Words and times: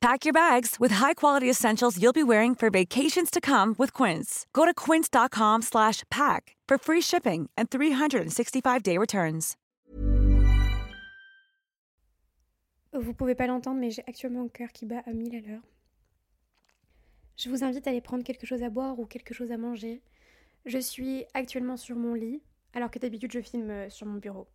Pack 0.00 0.24
your 0.24 0.32
bags 0.32 0.76
with 0.78 0.92
high-quality 0.92 1.50
essentials 1.50 2.00
you'll 2.00 2.12
be 2.12 2.22
wearing 2.22 2.54
for 2.54 2.70
vacations 2.70 3.30
to 3.30 3.40
come 3.40 3.74
with 3.78 3.92
Quince. 3.92 4.46
Go 4.52 4.64
to 4.64 4.72
quince.com/pack 4.72 6.56
for 6.68 6.78
free 6.78 7.02
shipping 7.02 7.50
and 7.56 7.68
365-day 7.68 8.96
returns. 8.96 9.56
Vous 12.92 13.12
pouvez 13.12 13.34
pas 13.34 13.46
l'entendre, 13.46 13.78
mais 13.78 13.90
j'ai 13.90 14.02
actuellement 14.06 14.42
le 14.42 14.48
cœur 14.48 14.72
qui 14.72 14.86
bat 14.86 15.02
à 15.06 15.12
1000 15.12 15.36
à 15.36 15.40
l'heure. 15.40 15.62
Je 17.36 17.50
vous 17.50 17.62
invite 17.62 17.86
à 17.86 17.90
aller 17.90 18.00
prendre 18.00 18.24
quelque 18.24 18.46
chose 18.46 18.62
à 18.62 18.70
boire 18.70 18.98
ou 18.98 19.06
quelque 19.06 19.34
chose 19.34 19.52
à 19.52 19.56
manger. 19.56 20.02
Je 20.64 20.78
suis 20.78 21.24
actuellement 21.34 21.76
sur 21.76 21.96
mon 21.96 22.14
lit, 22.14 22.42
alors 22.72 22.90
que 22.90 22.98
d'habitude 22.98 23.30
je 23.32 23.40
filme 23.40 23.70
euh, 23.70 23.90
sur 23.90 24.06
mon 24.06 24.18
bureau. 24.18 24.48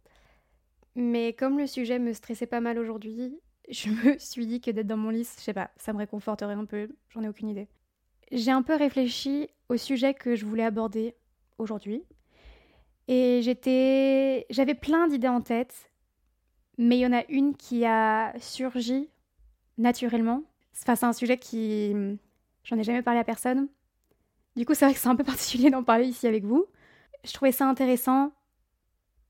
Mais 0.95 1.33
comme 1.33 1.57
le 1.57 1.67
sujet 1.67 1.99
me 1.99 2.13
stressait 2.13 2.47
pas 2.47 2.59
mal 2.59 2.77
aujourd'hui, 2.77 3.39
je 3.69 3.89
me 3.89 4.17
suis 4.19 4.45
dit 4.45 4.61
que 4.61 4.71
d'être 4.71 4.87
dans 4.87 4.97
mon 4.97 5.09
lit, 5.09 5.27
je 5.37 5.41
sais 5.41 5.53
pas, 5.53 5.71
ça 5.77 5.93
me 5.93 5.97
réconforterait 5.99 6.53
un 6.53 6.65
peu, 6.65 6.89
j'en 7.09 7.23
ai 7.23 7.29
aucune 7.29 7.49
idée. 7.49 7.67
J'ai 8.31 8.51
un 8.51 8.61
peu 8.63 8.75
réfléchi 8.75 9.49
au 9.69 9.77
sujet 9.77 10.13
que 10.13 10.35
je 10.35 10.45
voulais 10.45 10.63
aborder 10.63 11.15
aujourd'hui. 11.57 12.03
Et 13.07 13.41
j'étais. 13.43 14.45
J'avais 14.49 14.75
plein 14.75 15.07
d'idées 15.07 15.27
en 15.27 15.41
tête, 15.41 15.91
mais 16.77 16.97
il 16.97 17.01
y 17.01 17.05
en 17.05 17.13
a 17.13 17.23
une 17.29 17.55
qui 17.55 17.85
a 17.85 18.33
surgi 18.39 19.09
naturellement. 19.77 20.43
Enfin, 20.81 20.95
c'est 20.95 21.05
un 21.05 21.13
sujet 21.13 21.37
qui. 21.37 21.93
J'en 22.63 22.77
ai 22.77 22.83
jamais 22.83 23.01
parlé 23.01 23.19
à 23.19 23.23
personne. 23.23 23.67
Du 24.55 24.65
coup, 24.65 24.73
c'est 24.73 24.85
vrai 24.85 24.93
que 24.93 24.99
c'est 24.99 25.09
un 25.09 25.15
peu 25.15 25.23
particulier 25.25 25.69
d'en 25.69 25.83
parler 25.83 26.05
ici 26.05 26.27
avec 26.27 26.45
vous. 26.45 26.65
Je 27.25 27.33
trouvais 27.33 27.51
ça 27.51 27.67
intéressant, 27.67 28.31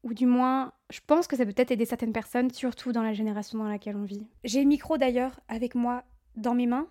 ou 0.04 0.14
du 0.14 0.26
moins, 0.26 0.74
je 0.90 1.00
pense 1.06 1.28
que 1.28 1.36
ça 1.36 1.46
peut 1.46 1.54
peut-être 1.54 1.72
aider 1.72 1.86
certaines 1.86 2.14
personnes, 2.14 2.52
surtout 2.52 2.92
dans 2.92 3.02
la 3.02 3.14
génération 3.14 3.58
dans 3.58 3.68
laquelle 3.68 3.96
on 3.96 4.04
vit. 4.04 4.28
J'ai 4.44 4.62
le 4.62 4.68
micro 4.68 4.98
d'ailleurs 4.98 5.40
avec 5.48 5.76
moi 5.76 6.04
dans 6.36 6.54
mes 6.54 6.68
mains. 6.68 6.88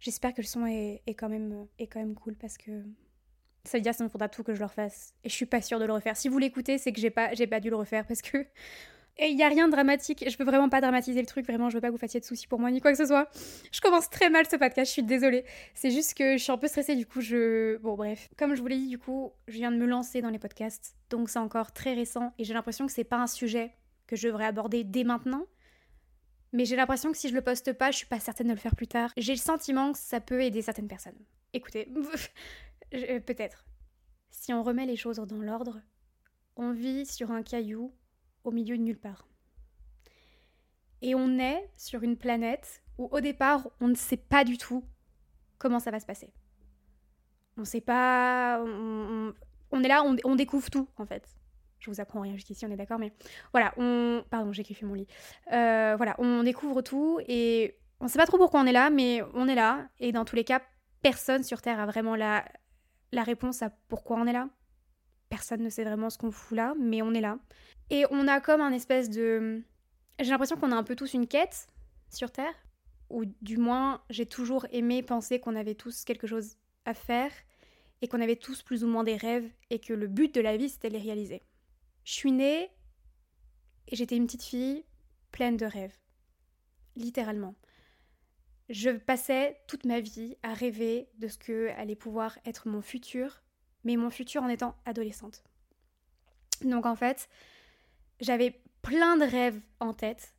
J'espère 0.00 0.32
que 0.34 0.40
le 0.40 0.46
son 0.46 0.66
est, 0.66 1.02
est 1.06 1.14
quand 1.14 1.28
même, 1.28 2.14
cool 2.14 2.34
parce 2.36 2.58
que 2.58 2.84
ça 3.64 3.78
veut 3.78 3.82
dire 3.82 3.94
ça 3.94 4.04
me 4.04 4.08
faudra 4.08 4.28
tout 4.28 4.42
que 4.42 4.54
je 4.54 4.60
le 4.60 4.66
refasse. 4.66 5.14
Et 5.24 5.28
je 5.28 5.34
suis 5.34 5.46
pas 5.46 5.60
sûre 5.60 5.78
de 5.78 5.84
le 5.84 5.92
refaire. 5.92 6.16
Si 6.16 6.28
vous 6.28 6.38
l'écoutez, 6.38 6.78
c'est 6.78 6.92
que 6.92 7.00
j'ai 7.00 7.10
pas, 7.10 7.34
j'ai 7.34 7.46
pas 7.46 7.60
dû 7.60 7.70
le 7.70 7.76
refaire 7.76 8.06
parce 8.06 8.22
que. 8.22 8.46
Et 9.18 9.28
il 9.28 9.38
y 9.38 9.42
a 9.42 9.48
rien 9.48 9.66
de 9.66 9.72
dramatique. 9.72 10.24
Je 10.28 10.36
veux 10.36 10.44
vraiment 10.44 10.68
pas 10.68 10.80
dramatiser 10.82 11.20
le 11.20 11.26
truc. 11.26 11.46
Vraiment, 11.46 11.70
je 11.70 11.76
veux 11.76 11.80
pas 11.80 11.86
que 11.86 11.92
vous 11.92 11.98
fassiez 11.98 12.20
de 12.20 12.24
soucis 12.26 12.46
pour 12.46 12.58
moi 12.60 12.70
ni 12.70 12.80
quoi 12.82 12.92
que 12.92 12.98
ce 12.98 13.06
soit. 13.06 13.30
Je 13.72 13.80
commence 13.80 14.10
très 14.10 14.28
mal 14.28 14.44
ce 14.46 14.56
podcast. 14.56 14.88
Je 14.88 14.92
suis 14.92 15.02
désolée. 15.02 15.44
C'est 15.74 15.90
juste 15.90 16.12
que 16.14 16.36
je 16.36 16.42
suis 16.42 16.52
un 16.52 16.58
peu 16.58 16.68
stressée. 16.68 16.96
Du 16.96 17.06
coup, 17.06 17.22
je. 17.22 17.78
Bon, 17.78 17.94
bref. 17.94 18.28
Comme 18.36 18.54
je 18.54 18.60
vous 18.60 18.66
l'ai 18.66 18.76
dit, 18.76 18.88
du 18.88 18.98
coup, 18.98 19.32
je 19.48 19.54
viens 19.54 19.72
de 19.72 19.78
me 19.78 19.86
lancer 19.86 20.20
dans 20.20 20.28
les 20.28 20.38
podcasts. 20.38 20.96
Donc, 21.08 21.30
c'est 21.30 21.38
encore 21.38 21.72
très 21.72 21.94
récent. 21.94 22.34
Et 22.38 22.44
j'ai 22.44 22.52
l'impression 22.52 22.86
que 22.86 22.92
c'est 22.92 23.04
pas 23.04 23.16
un 23.16 23.26
sujet 23.26 23.72
que 24.06 24.16
je 24.16 24.28
devrais 24.28 24.44
aborder 24.44 24.84
dès 24.84 25.02
maintenant. 25.04 25.46
Mais 26.52 26.64
j'ai 26.66 26.76
l'impression 26.76 27.10
que 27.10 27.16
si 27.18 27.28
je 27.30 27.34
le 27.34 27.40
poste 27.42 27.72
pas, 27.72 27.90
je 27.90 27.96
suis 27.96 28.06
pas 28.06 28.20
certaine 28.20 28.48
de 28.48 28.52
le 28.52 28.58
faire 28.58 28.76
plus 28.76 28.86
tard. 28.86 29.12
J'ai 29.16 29.32
le 29.32 29.38
sentiment 29.38 29.92
que 29.92 29.98
ça 29.98 30.20
peut 30.20 30.42
aider 30.42 30.60
certaines 30.62 30.88
personnes. 30.88 31.18
Écoutez, 31.54 31.88
je- 32.92 33.18
peut-être. 33.20 33.64
Si 34.30 34.52
on 34.52 34.62
remet 34.62 34.84
les 34.86 34.96
choses 34.96 35.16
dans 35.16 35.36
l'ordre, 35.40 35.80
on 36.56 36.72
vit 36.72 37.06
sur 37.06 37.30
un 37.30 37.42
caillou 37.42 37.92
au 38.46 38.52
milieu 38.52 38.76
de 38.78 38.82
nulle 38.82 38.98
part. 38.98 39.26
Et 41.02 41.14
on 41.14 41.38
est 41.38 41.68
sur 41.76 42.02
une 42.02 42.16
planète 42.16 42.82
où 42.98 43.08
au 43.10 43.20
départ, 43.20 43.68
on 43.80 43.88
ne 43.88 43.94
sait 43.94 44.16
pas 44.16 44.44
du 44.44 44.56
tout 44.56 44.84
comment 45.58 45.78
ça 45.78 45.90
va 45.90 46.00
se 46.00 46.06
passer. 46.06 46.32
On 47.58 47.64
sait 47.64 47.80
pas. 47.80 48.62
On, 48.62 49.82
est 49.82 49.88
là, 49.88 50.02
on, 50.04 50.36
découvre 50.36 50.70
tout 50.70 50.88
en 50.96 51.06
fait. 51.06 51.36
Je 51.78 51.90
vous 51.90 52.00
apprends 52.00 52.20
rien 52.20 52.34
jusqu'ici, 52.34 52.64
on 52.66 52.70
est 52.70 52.76
d'accord, 52.76 52.98
mais 52.98 53.12
voilà, 53.52 53.74
on. 53.76 54.24
Pardon, 54.30 54.52
j'ai 54.52 54.62
kiffé 54.62 54.86
mon 54.86 54.94
lit. 54.94 55.06
Euh, 55.52 55.94
voilà, 55.96 56.14
on 56.18 56.42
découvre 56.42 56.82
tout 56.82 57.20
et 57.26 57.78
on 58.00 58.08
sait 58.08 58.18
pas 58.18 58.26
trop 58.26 58.38
pourquoi 58.38 58.60
on 58.60 58.66
est 58.66 58.72
là, 58.72 58.90
mais 58.90 59.22
on 59.34 59.48
est 59.48 59.54
là. 59.54 59.88
Et 59.98 60.12
dans 60.12 60.24
tous 60.24 60.36
les 60.36 60.44
cas, 60.44 60.62
personne 61.02 61.42
sur 61.42 61.62
Terre 61.62 61.80
a 61.80 61.86
vraiment 61.86 62.16
la 62.16 62.44
réponse 63.12 63.62
à 63.62 63.70
pourquoi 63.88 64.16
on 64.16 64.26
est 64.26 64.32
là. 64.32 64.48
Personne 65.28 65.62
ne 65.62 65.70
sait 65.70 65.84
vraiment 65.84 66.10
ce 66.10 66.18
qu'on 66.18 66.30
fout 66.30 66.56
là, 66.56 66.74
mais 66.78 67.02
on 67.02 67.12
est 67.12 67.20
là. 67.20 67.38
Et 67.90 68.04
on 68.10 68.28
a 68.28 68.40
comme 68.40 68.60
un 68.60 68.72
espèce 68.72 69.10
de. 69.10 69.62
J'ai 70.20 70.30
l'impression 70.30 70.56
qu'on 70.56 70.72
a 70.72 70.76
un 70.76 70.84
peu 70.84 70.96
tous 70.96 71.14
une 71.14 71.26
quête 71.26 71.66
sur 72.10 72.30
Terre, 72.30 72.54
ou 73.10 73.24
du 73.42 73.56
moins 73.56 74.02
j'ai 74.10 74.26
toujours 74.26 74.66
aimé 74.70 75.02
penser 75.02 75.40
qu'on 75.40 75.56
avait 75.56 75.74
tous 75.74 76.04
quelque 76.04 76.26
chose 76.26 76.56
à 76.84 76.94
faire 76.94 77.32
et 78.02 78.08
qu'on 78.08 78.20
avait 78.20 78.36
tous 78.36 78.62
plus 78.62 78.84
ou 78.84 78.86
moins 78.86 79.04
des 79.04 79.16
rêves 79.16 79.50
et 79.70 79.78
que 79.78 79.92
le 79.92 80.06
but 80.06 80.34
de 80.34 80.40
la 80.40 80.56
vie 80.56 80.68
c'était 80.68 80.88
de 80.88 80.94
les 80.94 81.00
réaliser. 81.00 81.42
Je 82.04 82.12
suis 82.12 82.32
née 82.32 82.70
et 83.88 83.96
j'étais 83.96 84.16
une 84.16 84.26
petite 84.26 84.44
fille 84.44 84.84
pleine 85.32 85.56
de 85.56 85.66
rêves, 85.66 85.96
littéralement. 86.94 87.54
Je 88.68 88.90
passais 88.90 89.60
toute 89.68 89.84
ma 89.84 90.00
vie 90.00 90.36
à 90.42 90.54
rêver 90.54 91.08
de 91.18 91.28
ce 91.28 91.38
que 91.38 91.68
allait 91.76 91.94
pouvoir 91.94 92.38
être 92.44 92.68
mon 92.68 92.82
futur, 92.82 93.42
mais 93.86 93.96
mon 93.96 94.10
futur 94.10 94.42
en 94.42 94.48
étant 94.48 94.74
adolescente. 94.84 95.44
Donc 96.62 96.86
en 96.86 96.96
fait, 96.96 97.28
j'avais 98.20 98.60
plein 98.82 99.16
de 99.16 99.24
rêves 99.24 99.60
en 99.78 99.94
tête. 99.94 100.34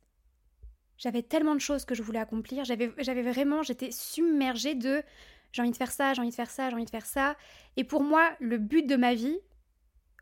J'avais 0.98 1.22
tellement 1.22 1.54
de 1.54 1.60
choses 1.60 1.86
que 1.86 1.94
je 1.94 2.02
voulais 2.02 2.18
accomplir. 2.18 2.64
J'avais, 2.64 2.88
vraiment, 3.22 3.62
j'étais 3.62 3.90
submergée 3.90 4.74
de 4.74 5.02
j'ai 5.50 5.62
envie 5.62 5.70
de 5.70 5.76
faire 5.76 5.92
ça, 5.92 6.12
j'ai 6.12 6.20
envie 6.20 6.30
de 6.30 6.34
faire 6.34 6.50
ça, 6.50 6.68
j'ai 6.68 6.74
envie 6.74 6.84
de 6.84 6.90
faire 6.90 7.06
ça. 7.06 7.36
Et 7.78 7.84
pour 7.84 8.02
moi, 8.02 8.36
le 8.38 8.58
but 8.58 8.86
de 8.86 8.96
ma 8.96 9.14
vie, 9.14 9.38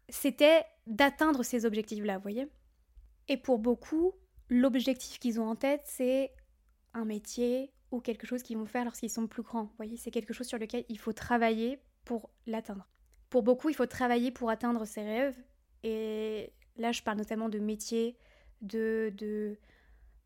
c'était 0.08 0.64
d'atteindre 0.86 1.42
ces 1.42 1.64
objectifs-là, 1.64 2.18
vous 2.18 2.22
voyez? 2.22 2.46
Et 3.26 3.36
pour 3.36 3.58
beaucoup, 3.58 4.12
l'objectif 4.48 5.18
qu'ils 5.18 5.40
ont 5.40 5.48
en 5.48 5.56
tête, 5.56 5.82
c'est 5.84 6.32
un 6.94 7.04
métier 7.04 7.72
ou 7.90 8.00
quelque 8.00 8.24
chose 8.24 8.44
qu'ils 8.44 8.56
vont 8.56 8.66
faire 8.66 8.84
lorsqu'ils 8.84 9.10
sont 9.10 9.26
plus 9.26 9.42
grands. 9.42 9.64
Vous 9.64 9.76
voyez, 9.76 9.96
c'est 9.96 10.12
quelque 10.12 10.32
chose 10.32 10.46
sur 10.46 10.58
lequel 10.58 10.84
il 10.88 10.98
faut 11.00 11.12
travailler 11.12 11.80
pour 12.04 12.30
l'atteindre. 12.46 12.86
Pour 13.36 13.42
beaucoup, 13.42 13.68
il 13.68 13.74
faut 13.74 13.84
travailler 13.84 14.30
pour 14.30 14.48
atteindre 14.48 14.86
ses 14.86 15.02
rêves. 15.02 15.36
Et 15.82 16.54
là, 16.78 16.90
je 16.90 17.02
parle 17.02 17.18
notamment 17.18 17.50
de 17.50 17.58
métiers, 17.58 18.16
de, 18.62 19.12
de, 19.14 19.58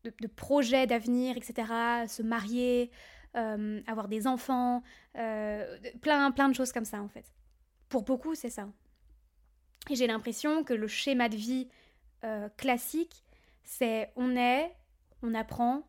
de, 0.05 0.13
de 0.17 0.27
projets 0.27 0.87
d'avenir, 0.87 1.35
etc. 1.35 2.07
Se 2.07 2.21
marier, 2.21 2.89
euh, 3.35 3.81
avoir 3.85 4.07
des 4.07 4.27
enfants, 4.27 4.81
euh, 5.17 5.77
plein, 6.01 6.31
plein 6.31 6.47
de 6.47 6.55
choses 6.55 6.71
comme 6.71 6.85
ça, 6.85 7.01
en 7.01 7.09
fait. 7.09 7.25
Pour 7.89 8.03
beaucoup, 8.03 8.33
c'est 8.33 8.49
ça. 8.49 8.69
Et 9.89 9.95
j'ai 9.95 10.07
l'impression 10.07 10.63
que 10.63 10.73
le 10.73 10.87
schéma 10.87 11.27
de 11.27 11.35
vie 11.35 11.67
euh, 12.23 12.47
classique, 12.55 13.25
c'est 13.65 14.13
on 14.15 14.37
est, 14.37 14.73
on 15.21 15.33
apprend 15.33 15.85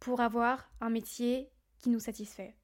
pour 0.00 0.20
avoir 0.20 0.70
un 0.82 0.90
métier 0.90 1.50
qui 1.78 1.88
nous 1.88 1.98
satisfait. 1.98 2.54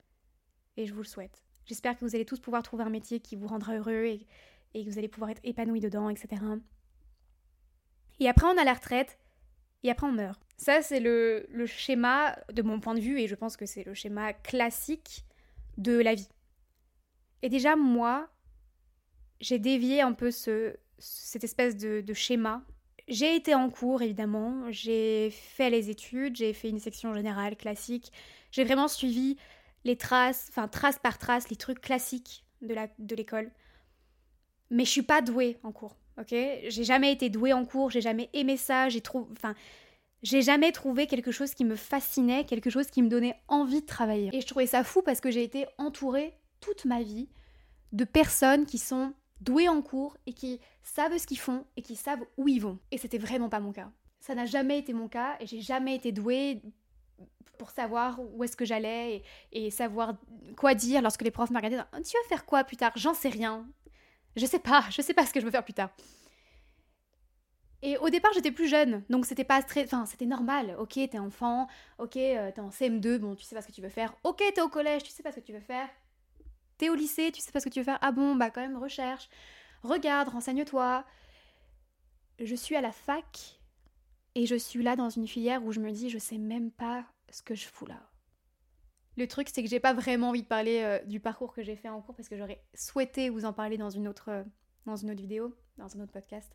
Et 0.77 0.85
je 0.85 0.93
vous 0.93 1.01
le 1.01 1.09
souhaite. 1.09 1.46
J'espère 1.67 1.99
que 1.99 2.05
vous 2.05 2.15
allez 2.15 2.25
tous 2.25 2.41
pouvoir 2.41 2.63
trouver 2.63 2.85
un 2.85 2.91
métier 2.91 3.21
qui 3.21 3.37
vous 3.37 3.49
rendra 3.49 3.77
heureux 3.77 4.05
et, 4.05 4.27
que 4.75 4.89
vous 4.89 4.99
allez 4.99 5.09
pouvoir 5.09 5.31
être 5.31 5.41
épanoui 5.43 5.81
dedans, 5.81 6.09
etc. 6.09 6.43
Et 8.21 8.29
après, 8.29 8.47
on 8.47 8.57
a 8.57 8.65
la 8.65 8.75
retraite, 8.75 9.19
et 9.83 9.91
après, 9.91 10.07
on 10.07 10.13
meurt. 10.13 10.41
Ça, 10.57 10.81
c'est 10.81 11.01
le, 11.01 11.47
schéma, 11.67 12.39
de 12.53 12.63
mon 12.63 12.79
point 12.79 12.95
de 12.95 13.01
vue, 13.01 13.21
et 13.21 13.27
je 13.27 13.35
pense 13.35 13.57
que 13.57 13.67
c'est 13.67 13.85
le 13.85 13.95
schéma 13.95 14.33
classique 14.33 15.25
de 15.77 15.99
la 15.99 16.15
vie. 16.15 16.29
Et 17.43 17.49
déjà, 17.49 17.75
moi, 17.75 18.29
j'ai 19.41 19.59
dévié 19.59 20.03
un 20.03 20.13
peu 20.13 20.31
ce, 20.31 20.77
cette 20.99 21.45
espèce 21.45 21.77
de 21.77 22.15
schéma. 22.15 22.63
J'ai 23.09 23.37
été 23.37 23.55
en 23.55 23.71
cours, 23.71 24.03
évidemment, 24.03 24.71
j'ai 24.71 25.31
fait 25.31 25.71
les 25.71 25.91
études, 25.91 26.37
j'ai 26.37 26.53
fait 26.53 26.69
une 26.69 26.81
section 26.81 27.15
générale 27.15 27.57
classique, 27.57 28.13
j'ai 28.51 28.65
vraiment 28.65 28.89
suivi 28.89 29.37
les 29.87 29.97
traces, 29.97 30.47
enfin 30.51 30.69
trace 30.69 30.99
par 30.99 31.17
trace, 31.17 31.49
les 31.49 31.57
trucs 31.57 31.81
classiques 31.81 32.45
de 32.61 32.75
la 32.75 32.89
de 32.99 33.15
l'école. 33.15 33.51
Mais 34.71 34.85
je 34.85 34.91
suis 34.91 35.03
pas 35.03 35.23
douée 35.23 35.59
en 35.63 35.73
cours, 35.73 35.97
ok? 36.19 36.29
J'ai 36.31 36.85
jamais 36.85 37.13
été 37.13 37.31
douée 37.31 37.53
en 37.53 37.65
cours, 37.65 37.91
j'ai 37.91 38.01
jamais 38.01 38.29
aimé 38.33 38.57
ça, 38.57 38.89
j'ai 38.89 39.01
trouvé, 39.01 39.27
enfin, 39.33 39.55
j'ai 40.23 40.43
jamais 40.43 40.73
trouvé 40.73 41.07
quelque 41.07 41.31
chose 41.31 41.55
qui 41.55 41.65
me 41.65 41.77
fascinait, 41.77 42.45
quelque 42.45 42.69
chose 42.69 42.89
qui 42.89 43.01
me 43.01 43.09
donnait 43.09 43.41
envie 43.47 43.81
de 43.81 43.87
travailler. 43.87 44.31
Et 44.33 44.41
je 44.41 44.47
trouvais 44.47 44.67
ça 44.67 44.83
fou 44.83 45.03
parce 45.03 45.21
que 45.21 45.31
j'ai 45.31 45.45
été 45.45 45.67
entourée 45.79 46.35
toute 46.61 46.85
ma 46.85 47.03
vie 47.03 47.29
de 47.93 48.05
personnes 48.05 48.67
qui 48.67 48.79
sont 48.79 49.15
douées 49.41 49.69
en 49.69 49.83
cours 49.83 50.17
et 50.27 50.33
qui 50.33 50.59
savent 50.83 51.17
ce 51.17 51.27
qu'ils 51.27 51.39
font 51.39 51.65
et 51.77 51.83
qui 51.83 51.95
savent 51.95 52.25
où 52.37 52.49
ils 52.49 52.61
vont. 52.61 52.81
Et 52.91 52.99
c'était 52.99 53.19
vraiment 53.19 53.49
pas 53.49 53.61
mon 53.61 53.73
cas. 53.73 53.93
Ça 54.19 54.35
n'a 54.35 54.47
jamais 54.47 54.81
été 54.81 54.93
mon 54.93 55.07
cas 55.07 55.37
et 55.39 55.47
j'ai 55.47 55.61
jamais 55.61 55.95
été 55.95 56.11
douée 56.11 56.61
pour 57.59 57.71
savoir 57.71 58.19
où 58.21 58.45
est-ce 58.45 58.57
que 58.57 58.65
j'allais 58.65 59.23
et, 59.53 59.71
savoir 59.71 60.15
quoi 60.57 60.75
dire 60.75 61.03
lorsque 61.03 61.23
les 61.23 61.31
profs 61.31 61.51
me 61.51 61.57
regardaient. 61.57 61.79
Tu 62.05 62.17
vas 62.17 62.29
faire 62.29 62.45
quoi 62.45 62.65
plus 62.65 62.77
tard? 62.77 62.93
J'en 62.97 63.15
sais 63.15 63.29
rien. 63.29 63.67
Je 64.37 64.45
sais 64.47 64.59
pas, 64.59 64.85
je 64.91 65.01
sais 65.01 65.15
pas 65.15 65.25
ce 65.25 65.33
que 65.33 65.41
je 65.41 65.47
veux 65.47 65.51
faire 65.51 65.65
plus 65.65 65.73
tard. 65.73 65.91
Et 67.83 67.99
au 67.99 68.09
départ, 68.11 68.33
j'étais 68.35 68.51
plus 68.51 68.69
jeune, 68.69 69.05
donc 69.11 69.27
c'était 69.27 69.45
pas 69.45 69.63
très. 69.63 69.85
Enfin, 69.85 70.07
c'était 70.07 70.27
normal. 70.27 70.77
Ok, 70.79 70.95
t'es 70.95 71.19
enfant, 71.19 71.69
ok, 71.99 72.17
euh, 72.17 72.51
t'es 72.51 72.61
en 72.61 72.71
CM2, 72.71 73.19
bon, 73.19 73.35
tu 73.35 73.45
sais 73.45 73.55
pas 73.55 73.63
ce 73.63 73.69
que 73.69 73.73
tu 73.73 73.83
veux 73.83 73.89
faire. 73.89 74.15
Ok, 74.25 74.43
t'es 74.55 74.61
au 74.61 74.69
collège, 74.69 75.03
tu 75.03 75.11
sais 75.11 75.23
pas 75.23 75.31
ce 75.31 75.41
que 75.41 75.45
tu 75.45 75.53
veux 75.53 75.61
faire. 75.61 75.89
T'es 76.79 76.89
au 76.89 76.95
lycée, 76.95 77.33
tu 77.33 77.41
sais 77.41 77.53
pas 77.53 77.61
ce 77.61 77.67
que 77.67 77.71
tu 77.71 77.81
veux 77.81 77.85
faire. 77.85 77.99
Ah 78.01 78.13
bon, 78.13 78.35
bah 78.35 78.51
quand 78.51 78.61
même, 78.61 78.77
recherche. 78.77 79.29
Regarde, 79.83 80.29
renseigne-toi. 80.29 81.05
Je 82.39 82.55
suis 82.55 82.77
à 82.77 82.81
la 82.81 82.93
fac 82.93 83.61
et 84.37 84.45
je 84.45 84.55
suis 84.55 84.83
là 84.83 84.97
dans 84.97 85.09
une 85.09 85.27
filière 85.27 85.65
où 85.65 85.73
je 85.73 85.81
me 85.81 85.91
dis, 85.91 86.11
je 86.11 86.19
sais 86.19 86.37
même 86.37 86.71
pas 86.71 87.07
ce 87.31 87.43
que 87.43 87.55
je 87.55 87.65
fous 87.65 87.87
là. 87.87 87.99
Le 89.17 89.27
truc, 89.27 89.49
c'est 89.51 89.63
que 89.63 89.69
j'ai 89.71 89.81
pas 89.81 89.95
vraiment 89.95 90.29
envie 90.29 90.43
de 90.43 90.47
parler 90.47 90.83
euh, 90.83 91.03
du 91.07 91.21
parcours 91.21 91.55
que 91.55 91.63
j'ai 91.63 91.75
fait 91.75 91.89
en 91.89 92.03
cours 92.03 92.15
parce 92.15 92.29
que 92.29 92.37
j'aurais 92.37 92.63
souhaité 92.75 93.31
vous 93.31 93.47
en 93.47 93.55
parler 93.55 93.79
dans 93.79 93.89
une 93.89 94.07
autre, 94.07 94.29
euh, 94.29 94.45
dans 94.85 94.95
une 94.95 95.11
autre 95.11 95.23
vidéo, 95.23 95.57
dans 95.79 95.97
un 95.97 96.03
autre 96.03 96.13
podcast. 96.13 96.55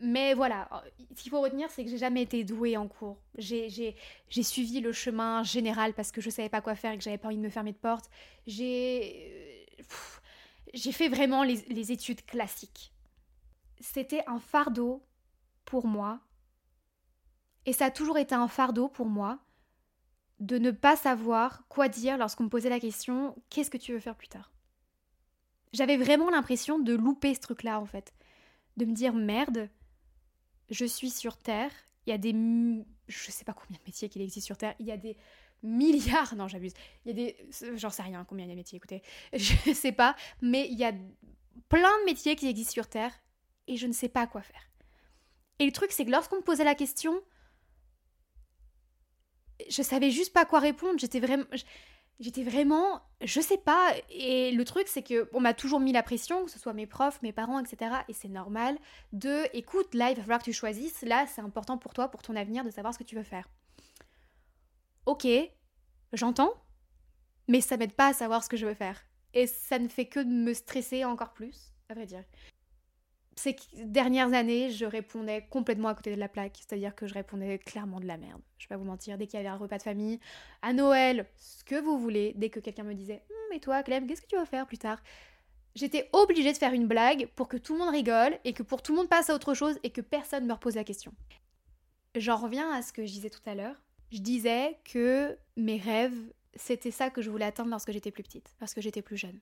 Mais 0.00 0.32
voilà, 0.32 0.68
ce 1.16 1.22
qu'il 1.22 1.30
faut 1.30 1.40
retenir, 1.40 1.68
c'est 1.70 1.82
que 1.82 1.90
j'ai 1.90 1.98
jamais 1.98 2.22
été 2.22 2.44
douée 2.44 2.76
en 2.76 2.86
cours. 2.86 3.18
J'ai 3.36 3.96
suivi 4.28 4.80
le 4.80 4.92
chemin 4.92 5.42
général 5.42 5.92
parce 5.92 6.12
que 6.12 6.20
je 6.20 6.30
savais 6.30 6.50
pas 6.50 6.60
quoi 6.60 6.76
faire 6.76 6.92
et 6.92 6.98
que 6.98 7.02
j'avais 7.02 7.18
pas 7.18 7.26
envie 7.26 7.36
de 7.36 7.42
me 7.42 7.48
fermer 7.48 7.72
de 7.72 7.78
porte. 7.78 8.08
J'ai 8.46 9.66
fait 10.92 11.08
vraiment 11.08 11.42
les 11.42 11.92
études 11.92 12.24
classiques. 12.26 12.92
C'était 13.80 14.22
un 14.28 14.38
fardeau 14.38 15.02
pour 15.64 15.86
moi. 15.86 16.20
Et 17.66 17.72
ça 17.72 17.86
a 17.86 17.90
toujours 17.90 18.16
été 18.16 18.34
un 18.34 18.48
fardeau 18.48 18.88
pour 18.88 19.06
moi 19.06 19.40
de 20.38 20.58
ne 20.58 20.70
pas 20.70 20.96
savoir 20.96 21.66
quoi 21.68 21.88
dire 21.88 22.16
lorsqu'on 22.16 22.44
me 22.44 22.48
posait 22.48 22.68
la 22.68 22.80
question 22.80 23.36
qu'est-ce 23.50 23.70
que 23.70 23.76
tu 23.76 23.92
veux 23.92 24.00
faire 24.00 24.14
plus 24.14 24.28
tard? 24.28 24.52
J'avais 25.72 25.96
vraiment 25.96 26.30
l'impression 26.30 26.78
de 26.78 26.94
louper 26.94 27.34
ce 27.34 27.40
truc-là 27.40 27.80
en 27.80 27.86
fait. 27.86 28.14
De 28.76 28.84
me 28.84 28.92
dire 28.92 29.14
merde, 29.14 29.68
je 30.70 30.84
suis 30.84 31.10
sur 31.10 31.36
Terre, 31.36 31.72
il 32.06 32.10
y 32.10 32.12
a 32.12 32.18
des... 32.18 32.32
Je 33.08 33.30
sais 33.30 33.44
pas 33.44 33.52
combien 33.52 33.78
de 33.78 33.84
métiers 33.84 34.08
qu'il 34.08 34.22
existe 34.22 34.46
sur 34.46 34.56
Terre, 34.56 34.74
il 34.78 34.86
y 34.86 34.92
a 34.92 34.96
des 34.96 35.16
milliards, 35.62 36.36
non 36.36 36.48
j'abuse, 36.48 36.74
il 37.04 37.08
y 37.08 37.10
a 37.10 37.14
des... 37.14 37.36
J'en 37.76 37.90
sais 37.90 38.02
rien 38.02 38.24
combien 38.24 38.44
il 38.44 38.48
y 38.48 38.52
a 38.52 38.54
de 38.54 38.58
métiers, 38.58 38.76
écoutez, 38.76 39.02
je 39.32 39.72
sais 39.72 39.92
pas, 39.92 40.14
mais 40.40 40.68
il 40.70 40.78
y 40.78 40.84
a 40.84 40.92
plein 41.68 42.00
de 42.00 42.04
métiers 42.04 42.36
qui 42.36 42.46
existent 42.46 42.74
sur 42.74 42.88
Terre 42.88 43.12
et 43.66 43.76
je 43.76 43.86
ne 43.86 43.92
sais 43.92 44.08
pas 44.08 44.26
quoi 44.26 44.42
faire. 44.42 44.70
Et 45.58 45.66
le 45.66 45.72
truc 45.72 45.90
c'est 45.90 46.04
que 46.04 46.10
lorsqu'on 46.10 46.36
me 46.36 46.42
posait 46.42 46.64
la 46.64 46.74
question, 46.74 47.20
je 49.68 49.82
savais 49.82 50.10
juste 50.10 50.32
pas 50.32 50.44
quoi 50.44 50.60
répondre, 50.60 50.98
j'étais 50.98 51.20
vraiment... 51.20 51.44
J'étais 52.18 52.44
vraiment, 52.44 53.02
je 53.20 53.42
sais 53.42 53.58
pas, 53.58 53.92
et 54.08 54.50
le 54.50 54.64
truc 54.64 54.88
c'est 54.88 55.02
que 55.02 55.28
on 55.34 55.40
m'a 55.40 55.52
toujours 55.52 55.80
mis 55.80 55.92
la 55.92 56.02
pression, 56.02 56.46
que 56.46 56.50
ce 56.50 56.58
soit 56.58 56.72
mes 56.72 56.86
profs, 56.86 57.20
mes 57.20 57.30
parents, 57.30 57.58
etc. 57.58 57.96
Et 58.08 58.14
c'est 58.14 58.30
normal 58.30 58.78
de, 59.12 59.44
écoute, 59.54 59.92
là 59.92 60.08
il 60.08 60.16
va 60.16 60.22
falloir 60.22 60.38
que 60.38 60.46
tu 60.46 60.54
choisisses, 60.54 61.02
là 61.02 61.26
c'est 61.26 61.42
important 61.42 61.76
pour 61.76 61.92
toi, 61.92 62.08
pour 62.08 62.22
ton 62.22 62.34
avenir, 62.34 62.64
de 62.64 62.70
savoir 62.70 62.94
ce 62.94 62.98
que 62.98 63.04
tu 63.04 63.16
veux 63.16 63.22
faire. 63.22 63.46
Ok, 65.04 65.26
j'entends, 66.14 66.54
mais 67.48 67.60
ça 67.60 67.76
m'aide 67.76 67.92
pas 67.92 68.06
à 68.06 68.12
savoir 68.14 68.42
ce 68.42 68.48
que 68.48 68.56
je 68.56 68.64
veux 68.64 68.72
faire. 68.72 69.04
Et 69.34 69.46
ça 69.46 69.78
ne 69.78 69.88
fait 69.88 70.06
que 70.06 70.20
me 70.20 70.54
stresser 70.54 71.04
encore 71.04 71.34
plus, 71.34 71.74
à 71.90 71.94
vrai 71.94 72.06
dire 72.06 72.24
ces 73.38 73.54
dernières 73.84 74.32
années, 74.32 74.70
je 74.70 74.86
répondais 74.86 75.46
complètement 75.50 75.88
à 75.88 75.94
côté 75.94 76.14
de 76.14 76.20
la 76.20 76.28
plaque. 76.28 76.56
C'est-à-dire 76.56 76.94
que 76.94 77.06
je 77.06 77.14
répondais 77.14 77.58
clairement 77.58 78.00
de 78.00 78.06
la 78.06 78.16
merde. 78.16 78.40
Je 78.58 78.64
vais 78.64 78.68
pas 78.70 78.76
vous 78.78 78.84
mentir. 78.84 79.18
Dès 79.18 79.26
qu'il 79.26 79.38
y 79.38 79.40
avait 79.40 79.50
un 79.50 79.56
repas 79.56 79.76
de 79.76 79.82
famille, 79.82 80.18
à 80.62 80.72
Noël, 80.72 81.26
ce 81.36 81.62
que 81.62 81.78
vous 81.78 81.98
voulez, 81.98 82.32
dès 82.36 82.48
que 82.48 82.60
quelqu'un 82.60 82.84
me 82.84 82.94
disait 82.94 83.22
hum, 83.30 83.52
Et 83.52 83.60
toi, 83.60 83.82
Clem, 83.82 84.06
qu'est-ce 84.06 84.22
que 84.22 84.26
tu 84.26 84.36
vas 84.36 84.46
faire 84.46 84.66
plus 84.66 84.78
tard? 84.78 85.02
J'étais 85.74 86.08
obligée 86.14 86.52
de 86.52 86.56
faire 86.56 86.72
une 86.72 86.86
blague 86.86 87.28
pour 87.36 87.48
que 87.48 87.58
tout 87.58 87.74
le 87.74 87.80
monde 87.80 87.90
rigole 87.90 88.38
et 88.44 88.54
que 88.54 88.62
pour 88.62 88.80
tout 88.80 88.92
le 88.92 88.98
monde 88.98 89.10
passe 89.10 89.28
à 89.28 89.34
autre 89.34 89.52
chose 89.52 89.78
et 89.82 89.90
que 89.90 90.00
personne 90.00 90.44
ne 90.44 90.48
me 90.48 90.54
repose 90.54 90.74
la 90.74 90.84
question. 90.84 91.12
J'en 92.14 92.36
reviens 92.36 92.72
à 92.72 92.80
ce 92.80 92.94
que 92.94 93.04
je 93.04 93.12
disais 93.12 93.28
tout 93.28 93.42
à 93.44 93.54
l'heure. 93.54 93.82
Je 94.10 94.20
disais 94.20 94.78
que 94.90 95.36
mes 95.58 95.76
rêves, 95.76 96.32
c'était 96.54 96.90
ça 96.90 97.10
que 97.10 97.20
je 97.20 97.28
voulais 97.28 97.44
atteindre 97.44 97.68
lorsque 97.68 97.92
j'étais 97.92 98.10
plus 98.10 98.22
petite, 98.22 98.54
lorsque 98.60 98.80
j'étais 98.80 99.02
plus 99.02 99.18
jeune 99.18 99.38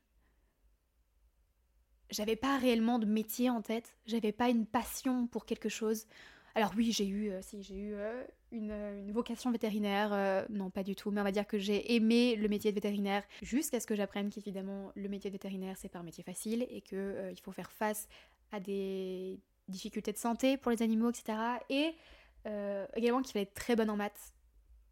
j'avais 2.14 2.36
pas 2.36 2.56
réellement 2.56 2.98
de 2.98 3.06
métier 3.06 3.50
en 3.50 3.60
tête, 3.60 3.96
j'avais 4.06 4.32
pas 4.32 4.48
une 4.48 4.66
passion 4.66 5.26
pour 5.26 5.46
quelque 5.46 5.68
chose. 5.68 6.06
Alors 6.54 6.72
oui, 6.76 6.92
j'ai 6.92 7.06
eu, 7.06 7.30
euh, 7.30 7.40
si 7.42 7.62
j'ai 7.62 7.74
eu 7.74 7.94
euh, 7.94 8.22
une, 8.52 8.70
euh, 8.70 9.00
une, 9.00 9.10
vocation 9.10 9.50
vétérinaire, 9.50 10.46
non 10.48 10.70
pas 10.70 10.84
du 10.84 10.94
tout, 10.94 11.10
mais 11.10 11.20
on 11.20 11.24
va 11.24 11.32
dire 11.32 11.46
que 11.46 11.58
j'ai 11.58 11.94
aimé 11.94 12.36
le 12.36 12.48
métier 12.48 12.70
de 12.70 12.76
vétérinaire 12.76 13.24
jusqu'à 13.42 13.80
ce 13.80 13.86
que 13.86 13.96
j'apprenne 13.96 14.30
qu'évidemment 14.30 14.92
le 14.94 15.08
métier 15.08 15.30
de 15.30 15.34
vétérinaire 15.34 15.76
c'est 15.76 15.88
pas 15.88 15.98
un 15.98 16.04
métier 16.04 16.22
facile 16.22 16.64
et 16.70 16.80
que 16.80 17.30
il 17.32 17.40
faut 17.40 17.50
faire 17.50 17.72
face 17.72 18.08
à 18.52 18.60
des 18.60 19.40
difficultés 19.66 20.12
de 20.12 20.18
santé 20.18 20.56
pour 20.56 20.70
les 20.70 20.82
animaux, 20.82 21.10
etc. 21.10 21.36
Et 21.68 21.94
également 22.94 23.22
qu'il 23.22 23.32
fallait 23.32 23.44
être 23.44 23.54
très 23.54 23.74
bonne 23.74 23.90
en 23.90 23.96
maths. 23.96 24.32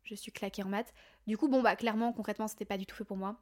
Je 0.03 0.17
suis 0.17 0.33
claquée 0.33 0.65
en 0.65 0.69
maths. 0.69 0.93
Du 1.29 1.37
coup, 1.37 1.47
bon 1.47 1.63
bah 1.63 1.77
clairement, 1.77 2.13
concrètement, 2.13 2.49
c'était 2.49 2.65
pas 2.65 2.79
du 2.79 2.87
tout 2.87 2.97
fait 2.97 3.05
pour 3.05 3.17
moi. 3.17 3.39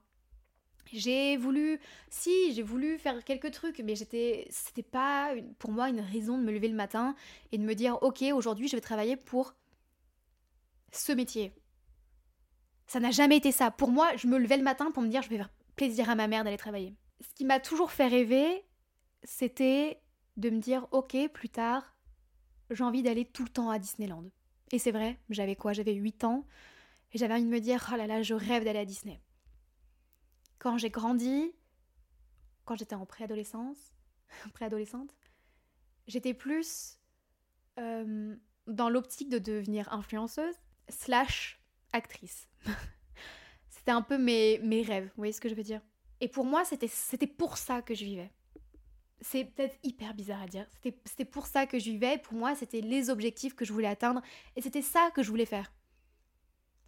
J'ai 0.92 1.36
voulu, 1.36 1.80
si, 2.08 2.52
j'ai 2.52 2.62
voulu 2.62 2.98
faire 2.98 3.24
quelques 3.24 3.52
trucs, 3.52 3.78
mais 3.80 3.94
j'étais, 3.94 4.46
c'était 4.50 4.82
pas 4.82 5.32
pour 5.58 5.70
moi 5.70 5.88
une 5.88 6.00
raison 6.00 6.36
de 6.36 6.42
me 6.42 6.52
lever 6.52 6.68
le 6.68 6.74
matin 6.74 7.14
et 7.52 7.58
de 7.58 7.64
me 7.64 7.74
dire, 7.74 7.98
ok, 8.02 8.24
aujourd'hui 8.34 8.68
je 8.68 8.76
vais 8.76 8.80
travailler 8.80 9.16
pour 9.16 9.54
ce 10.92 11.12
métier. 11.12 11.52
Ça 12.86 12.98
n'a 12.98 13.12
jamais 13.12 13.36
été 13.36 13.52
ça. 13.52 13.70
Pour 13.70 13.90
moi, 13.90 14.16
je 14.16 14.26
me 14.26 14.36
levais 14.36 14.56
le 14.56 14.64
matin 14.64 14.90
pour 14.90 15.02
me 15.02 15.08
dire, 15.08 15.22
je 15.22 15.28
vais 15.28 15.36
faire 15.36 15.52
plaisir 15.76 16.10
à 16.10 16.16
ma 16.16 16.26
mère 16.26 16.42
d'aller 16.42 16.56
travailler. 16.56 16.96
Ce 17.20 17.34
qui 17.34 17.44
m'a 17.44 17.60
toujours 17.60 17.92
fait 17.92 18.08
rêver, 18.08 18.64
c'était 19.22 20.00
de 20.36 20.50
me 20.50 20.58
dire, 20.58 20.88
ok, 20.90 21.16
plus 21.32 21.50
tard, 21.50 21.94
j'ai 22.70 22.82
envie 22.82 23.02
d'aller 23.02 23.24
tout 23.24 23.44
le 23.44 23.48
temps 23.48 23.70
à 23.70 23.78
Disneyland. 23.78 24.24
Et 24.72 24.78
c'est 24.78 24.90
vrai, 24.90 25.20
j'avais 25.28 25.54
quoi? 25.54 25.72
J'avais 25.72 25.94
8 25.94 26.24
ans, 26.24 26.46
et 27.12 27.18
j'avais 27.18 27.34
envie 27.34 27.44
de 27.44 27.48
me 27.48 27.60
dire, 27.60 27.88
oh 27.92 27.96
là 27.96 28.06
là, 28.06 28.22
je 28.22 28.34
rêve 28.34 28.64
d'aller 28.64 28.78
à 28.78 28.84
Disney. 28.84 29.20
Quand 30.60 30.78
j'ai 30.78 30.90
grandi, 30.90 31.52
quand 32.64 32.76
j'étais 32.76 32.94
en 32.94 33.06
préadolescence, 33.06 33.78
préadolescente, 34.54 35.16
j'étais 36.06 36.34
plus 36.34 36.98
euh, 37.78 38.36
dans 38.66 38.88
l'optique 38.88 39.30
de 39.30 39.38
devenir 39.38 39.92
influenceuse 39.92 40.54
slash 40.88 41.60
actrice. 41.92 42.46
c'était 43.70 43.90
un 43.90 44.02
peu 44.02 44.18
mes, 44.18 44.58
mes 44.58 44.82
rêves, 44.82 45.06
vous 45.06 45.16
voyez 45.16 45.32
ce 45.32 45.40
que 45.40 45.48
je 45.48 45.54
veux 45.54 45.62
dire? 45.62 45.80
Et 46.20 46.28
pour 46.28 46.44
moi, 46.44 46.64
c'était 46.64 47.26
pour 47.26 47.56
ça 47.56 47.80
que 47.80 47.94
je 47.94 48.04
vivais. 48.04 48.30
C'est 49.22 49.44
peut-être 49.44 49.78
hyper 49.82 50.12
bizarre 50.12 50.42
à 50.42 50.46
dire. 50.46 50.66
C'était 51.04 51.24
pour 51.24 51.46
ça 51.46 51.66
que 51.66 51.78
je 51.78 51.90
vivais. 51.90 52.18
Pour 52.18 52.34
moi, 52.34 52.54
c'était 52.54 52.82
les 52.82 53.08
objectifs 53.08 53.54
que 53.54 53.64
je 53.64 53.72
voulais 53.72 53.88
atteindre. 53.88 54.20
Et 54.56 54.62
c'était 54.62 54.82
ça 54.82 55.10
que 55.14 55.22
je 55.22 55.30
voulais 55.30 55.46
faire. 55.46 55.72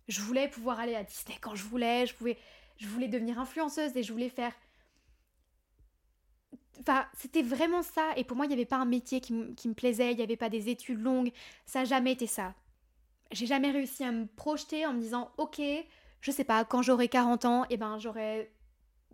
Je 0.09 0.21
voulais 0.21 0.49
pouvoir 0.49 0.81
aller 0.81 0.95
à 0.95 1.05
Disney 1.05 1.39
quand 1.41 1.55
je 1.55 1.65
voulais. 1.65 2.07
Je 2.07 2.15
pouvais 2.15 2.37
je 2.77 2.87
voulais 2.89 3.09
devenir 3.09 3.39
influenceuse 3.39 3.97
et 3.97 4.03
je 4.03 4.13
voulais 4.13 4.29
faire... 4.29 4.53
Enfin, 6.81 7.07
c'était 7.17 7.43
vraiment 7.43 7.83
ça. 7.83 8.11
Et 8.17 8.25
pour 8.25 8.37
moi, 8.37 8.47
il 8.47 8.49
n'y 8.49 8.55
avait 8.55 8.65
pas 8.65 8.79
un 8.79 8.87
métier 8.87 9.21
qui, 9.21 9.33
me 9.33 9.75
plaisait, 9.75 10.13
il 10.13 10.17
n'y 10.17 10.23
avait 10.23 10.37
pas 10.37 10.49
des 10.49 10.69
études 10.69 11.01
longues. 11.01 11.33
Ça 11.65 11.81
n'a 11.81 11.85
jamais 11.85 12.13
été 12.13 12.27
ça. 12.27 12.55
J'ai 13.31 13.47
jamais 13.47 13.71
réussi 13.71 14.05
à 14.05 14.13
me 14.13 14.27
projeter 14.27 14.85
en 14.87 14.93
me 14.93 15.01
disant, 15.01 15.31
ok, 15.37 15.61
je 16.21 16.31
sais 16.31 16.45
pas, 16.45 16.65
quand 16.65 16.83
j'aurai 16.83 17.09
40 17.09 17.45
ans, 17.45 17.67
eh 17.71 17.77
ben 17.77 17.99
j'aurai 17.99 18.53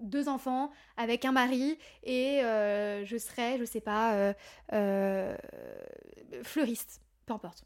deux 0.01 0.29
enfants 0.29 0.71
avec 0.97 1.25
un 1.25 1.33
mari 1.33 1.79
et 2.03 2.43
euh, 2.45 3.05
je 3.05 3.17
serais, 3.17 3.59
je 3.59 3.65
sais 3.65 3.81
pas, 3.81 4.15
euh, 4.15 4.33
euh, 4.73 5.37
fleuriste, 6.43 7.01
peu 7.27 7.35
importe. 7.35 7.65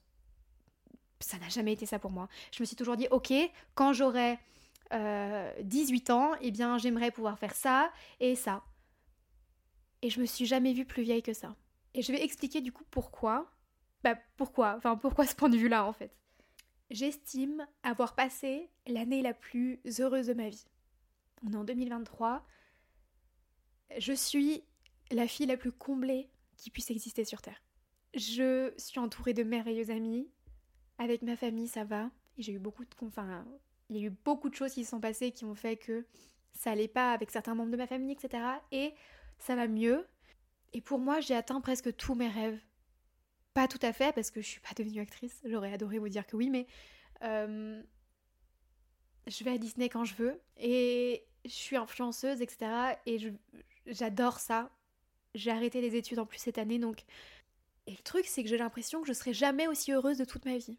Ça 1.21 1.39
n'a 1.39 1.49
jamais 1.49 1.73
été 1.73 1.87
ça 1.87 1.99
pour 1.99 2.11
moi. 2.11 2.29
Je 2.53 2.63
me 2.63 2.67
suis 2.67 2.77
toujours 2.77 2.97
dit, 2.97 3.07
ok, 3.11 3.33
quand 3.75 3.93
j'aurai 3.93 4.39
18 4.93 6.11
ans, 6.11 6.33
eh 6.41 6.51
bien 6.51 6.79
j'aimerais 6.79 7.11
pouvoir 7.11 7.39
faire 7.39 7.55
ça 7.55 7.93
et 8.21 8.35
ça. 8.35 8.63
Et 10.03 10.11
je 10.11 10.21
me 10.21 10.27
suis 10.27 10.47
jamais 10.47 10.73
vue 10.73 10.85
plus 10.85 11.03
vieille 11.03 11.23
que 11.23 11.33
ça. 11.33 11.57
Et 11.95 12.03
je 12.03 12.13
vais 12.13 12.23
expliquer 12.23 12.61
du 12.61 12.73
coup 12.73 12.85
pourquoi. 12.91 13.51
Bah 14.05 14.17
pourquoi 14.37 14.75
Enfin 14.77 14.97
pourquoi 14.97 15.27
ce 15.27 15.35
point 15.35 15.49
de 15.49 15.57
vue-là 15.57 15.85
en 15.87 15.93
fait. 15.93 16.17
J'estime 16.91 17.67
avoir 17.83 18.15
passé 18.15 18.71
l'année 18.87 19.23
la 19.23 19.33
plus 19.33 19.81
heureuse 19.99 20.27
de 20.27 20.35
ma 20.35 20.49
vie 20.49 20.67
on 21.47 21.53
est 21.53 21.57
en 21.57 21.65
2023, 21.65 22.47
je 23.99 24.13
suis 24.13 24.63
la 25.11 25.27
fille 25.27 25.47
la 25.47 25.57
plus 25.57 25.73
comblée 25.73 26.31
qui 26.57 26.71
puisse 26.71 26.91
exister 26.91 27.25
sur 27.25 27.43
Terre. 27.43 27.63
Je 28.15 28.73
suis 28.77 29.01
entourée 29.01 29.35
de 29.35 29.43
merveilleux 29.43 29.91
amis. 29.91 30.31
Avec 30.99 31.23
ma 31.23 31.37
famille, 31.37 31.69
ça 31.69 31.85
va. 31.85 32.11
Et 32.37 32.43
j'ai 32.43 32.53
eu 32.53 32.59
beaucoup 32.59 32.85
de. 32.85 32.91
Enfin, 33.01 33.45
il 33.93 34.01
y 34.01 34.05
a 34.05 34.07
eu 34.07 34.15
beaucoup 34.25 34.49
de 34.49 34.55
choses 34.55 34.73
qui 34.73 34.85
se 34.85 34.91
sont 34.91 35.01
passées 35.01 35.33
qui 35.33 35.45
ont 35.45 35.55
fait 35.55 35.77
que 35.77 36.07
ça 36.55 36.71
allait 36.71 36.89
pas 36.89 37.13
avec 37.13 37.31
certains 37.31 37.55
membres 37.55 37.71
de 37.71 37.77
ma 37.77 37.87
famille, 37.87 38.13
etc. 38.13 38.43
Et 38.71 38.95
ça 39.39 39.55
va 39.55 39.69
mieux. 39.69 40.07
Et 40.73 40.81
pour 40.81 40.99
moi, 40.99 41.21
j'ai 41.21 41.35
atteint 41.35 41.61
presque 41.61 41.95
tous 41.97 42.15
mes 42.15 42.29
rêves. 42.29 42.61
Pas 43.55 43.69
tout 43.69 43.79
à 43.83 43.93
fait, 43.93 44.15
parce 44.15 44.31
que 44.31 44.41
je 44.41 44.49
suis 44.49 44.61
pas 44.61 44.71
devenue 44.77 45.01
actrice. 45.01 45.41
J'aurais 45.45 45.73
adoré 45.73 45.99
vous 45.99 46.09
dire 46.09 46.27
que 46.27 46.37
oui, 46.37 46.49
mais. 46.49 46.67
Euh, 47.23 47.83
je 49.27 49.45
vais 49.45 49.53
à 49.53 49.59
Disney 49.59 49.89
quand 49.89 50.05
je 50.05 50.15
veux. 50.15 50.41
Et 50.57 51.25
je 51.45 51.51
suis 51.51 51.77
influenceuse, 51.77 52.41
etc. 52.41 52.97
Et 53.07 53.19
j'adore 53.87 54.41
ça. 54.41 54.71
J'ai 55.35 55.51
arrêté 55.51 55.81
les 55.81 55.97
études 55.97 56.19
en 56.19 56.27
plus 56.27 56.39
cette 56.39 56.59
année, 56.59 56.79
donc. 56.79 57.05
Et 57.87 57.93
le 57.93 58.03
truc, 58.03 58.27
c'est 58.27 58.43
que 58.43 58.49
j'ai 58.49 58.59
l'impression 58.59 59.03
que 59.03 59.09
je 59.09 59.13
serai 59.13 59.35
jamais 59.35 59.67
aussi 59.67 59.93
heureuse 59.93 60.19
de 60.19 60.25
toute 60.25 60.45
ma 60.45 60.57
vie. 60.57 60.79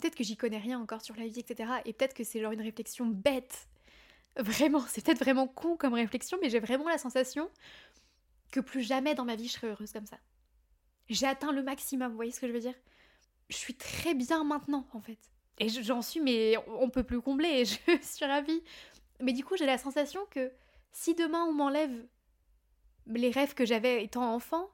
Peut-être 0.00 0.14
que 0.14 0.24
j'y 0.24 0.36
connais 0.36 0.58
rien 0.58 0.80
encore 0.80 1.02
sur 1.02 1.16
la 1.16 1.26
vie, 1.26 1.40
etc. 1.40 1.70
Et 1.84 1.92
peut-être 1.92 2.14
que 2.14 2.24
c'est 2.24 2.40
genre 2.40 2.52
une 2.52 2.62
réflexion 2.62 3.06
bête. 3.06 3.68
Vraiment, 4.36 4.84
c'est 4.88 5.04
peut-être 5.04 5.18
vraiment 5.18 5.46
con 5.46 5.76
comme 5.76 5.94
réflexion, 5.94 6.38
mais 6.40 6.50
j'ai 6.50 6.60
vraiment 6.60 6.88
la 6.88 6.98
sensation 6.98 7.50
que 8.50 8.60
plus 8.60 8.82
jamais 8.82 9.14
dans 9.14 9.24
ma 9.24 9.36
vie 9.36 9.48
je 9.48 9.52
serai 9.52 9.68
heureuse 9.68 9.92
comme 9.92 10.06
ça. 10.06 10.18
J'ai 11.08 11.26
atteint 11.26 11.52
le 11.52 11.62
maximum, 11.62 12.10
vous 12.10 12.16
voyez 12.16 12.32
ce 12.32 12.40
que 12.40 12.46
je 12.46 12.52
veux 12.52 12.60
dire? 12.60 12.74
Je 13.48 13.56
suis 13.56 13.74
très 13.74 14.14
bien 14.14 14.44
maintenant, 14.44 14.86
en 14.92 15.00
fait. 15.00 15.18
Et 15.58 15.68
j'en 15.68 16.02
suis, 16.02 16.20
mais 16.20 16.56
on 16.66 16.88
peut 16.88 17.02
plus 17.02 17.20
combler, 17.20 17.48
et 17.48 17.64
je 17.66 17.98
suis 18.02 18.24
ravie. 18.24 18.62
Mais 19.20 19.32
du 19.32 19.44
coup, 19.44 19.56
j'ai 19.56 19.66
la 19.66 19.78
sensation 19.78 20.24
que 20.30 20.52
si 20.92 21.14
demain 21.14 21.44
on 21.44 21.52
m'enlève 21.52 22.06
les 23.06 23.30
rêves 23.30 23.54
que 23.54 23.64
j'avais 23.64 24.04
étant 24.04 24.34
enfant, 24.34 24.70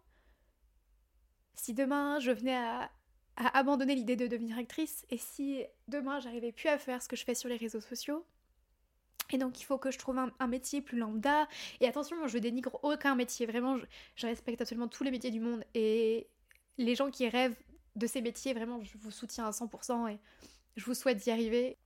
si 1.54 1.74
demain 1.74 2.18
je 2.20 2.30
venais 2.30 2.56
à, 2.56 2.90
à 3.36 3.58
abandonner 3.58 3.94
l'idée 3.94 4.16
de 4.16 4.26
devenir 4.26 4.58
actrice, 4.58 5.04
et 5.10 5.18
si 5.18 5.62
demain 5.88 6.20
j'arrivais 6.20 6.52
plus 6.52 6.68
à 6.68 6.78
faire 6.78 7.02
ce 7.02 7.08
que 7.08 7.16
je 7.16 7.24
fais 7.24 7.34
sur 7.34 7.48
les 7.48 7.56
réseaux 7.56 7.80
sociaux, 7.80 8.24
et 9.30 9.38
donc 9.38 9.60
il 9.60 9.64
faut 9.64 9.78
que 9.78 9.90
je 9.90 9.98
trouve 9.98 10.18
un, 10.18 10.46
métier 10.46 10.80
plus 10.80 10.98
lambda. 10.98 11.48
Et 11.80 11.88
attention, 11.88 12.28
je 12.28 12.38
dénigre 12.38 12.78
aucun 12.84 13.14
métier, 13.14 13.46
vraiment, 13.46 13.76
je, 13.76 13.84
je 14.14 14.26
respecte 14.26 14.60
absolument 14.60 14.88
tous 14.88 15.02
les 15.02 15.10
métiers 15.10 15.30
du 15.30 15.40
monde. 15.40 15.64
Et 15.74 16.28
les 16.78 16.94
gens 16.94 17.10
qui 17.10 17.28
rêvent 17.28 17.56
de 17.96 18.06
ces 18.06 18.20
métiers, 18.20 18.54
vraiment, 18.54 18.82
je 18.84 18.96
vous 18.98 19.10
soutiens 19.10 19.46
à 19.46 19.50
100% 19.50 20.12
et 20.12 20.18
je 20.76 20.84
vous 20.84 20.94
souhaite 20.94 21.18
d'y 21.18 21.30
arriver. 21.30 21.76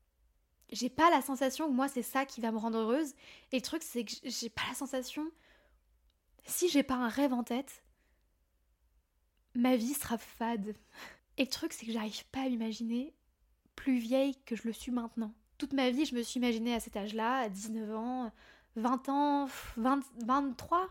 J'ai 0.71 0.91
pas 0.91 1.11
la 1.11 1.23
sensation 1.23 1.67
que 1.69 1.73
moi 1.73 1.89
c'est 1.89 2.03
ça 2.03 2.27
qui 2.27 2.41
va 2.41 2.53
me 2.53 2.59
rendre 2.59 2.79
heureuse. 2.79 3.15
Et 3.53 3.57
le 3.57 3.63
truc 3.63 3.83
c'est 3.83 4.05
que 4.05 4.13
j'ai 4.25 4.51
pas 4.51 4.63
la 4.69 4.75
sensation, 4.75 5.27
si 6.45 6.69
j'ai 6.69 6.83
pas 6.83 6.95
un 6.95 7.09
rêve 7.09 7.33
en 7.33 7.43
tête, 7.43 7.83
ma 9.55 9.77
vie 9.77 9.95
sera 9.95 10.19
fade. 10.19 10.75
Et 11.41 11.45
le 11.45 11.49
truc 11.49 11.73
c'est 11.73 11.87
que 11.87 11.93
j'arrive 11.93 12.27
pas 12.27 12.43
à 12.43 12.49
m'imaginer 12.51 13.15
plus 13.75 13.97
vieille 13.97 14.37
que 14.45 14.55
je 14.55 14.65
le 14.65 14.75
suis 14.75 14.93
maintenant. 14.93 15.33
Toute 15.57 15.73
ma 15.73 15.89
vie, 15.89 16.05
je 16.05 16.15
me 16.15 16.23
suis 16.23 16.39
imaginée 16.39 16.75
à 16.75 16.81
cet 16.81 16.97
âge-là, 16.97 17.39
à 17.39 17.49
19 17.49 17.97
ans, 17.97 18.31
20 18.77 19.09
ans, 19.09 19.49
20, 19.79 20.01
23. 20.27 20.91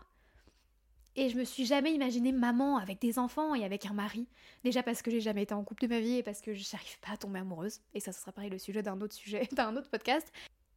Et 1.14 1.28
je 1.28 1.36
me 1.36 1.44
suis 1.44 1.66
jamais 1.66 1.94
imaginée 1.94 2.32
maman 2.32 2.78
avec 2.78 3.00
des 3.00 3.20
enfants 3.20 3.54
et 3.54 3.64
avec 3.64 3.86
un 3.86 3.92
mari. 3.92 4.26
Déjà 4.64 4.82
parce 4.82 5.02
que 5.02 5.10
j'ai 5.12 5.20
jamais 5.20 5.44
été 5.44 5.54
en 5.54 5.62
couple 5.62 5.84
de 5.84 5.94
ma 5.94 6.00
vie 6.00 6.16
et 6.16 6.24
parce 6.24 6.40
que 6.40 6.52
j'arrive 6.52 6.98
pas 6.98 7.12
à 7.12 7.16
tomber 7.16 7.38
amoureuse. 7.38 7.80
Et 7.94 8.00
ça, 8.00 8.10
ce 8.10 8.20
sera 8.20 8.32
pareil 8.32 8.50
le 8.50 8.58
sujet 8.58 8.82
d'un 8.82 9.00
autre 9.00 9.14
sujet, 9.14 9.48
d'un 9.52 9.76
autre 9.76 9.88
podcast. 9.88 10.32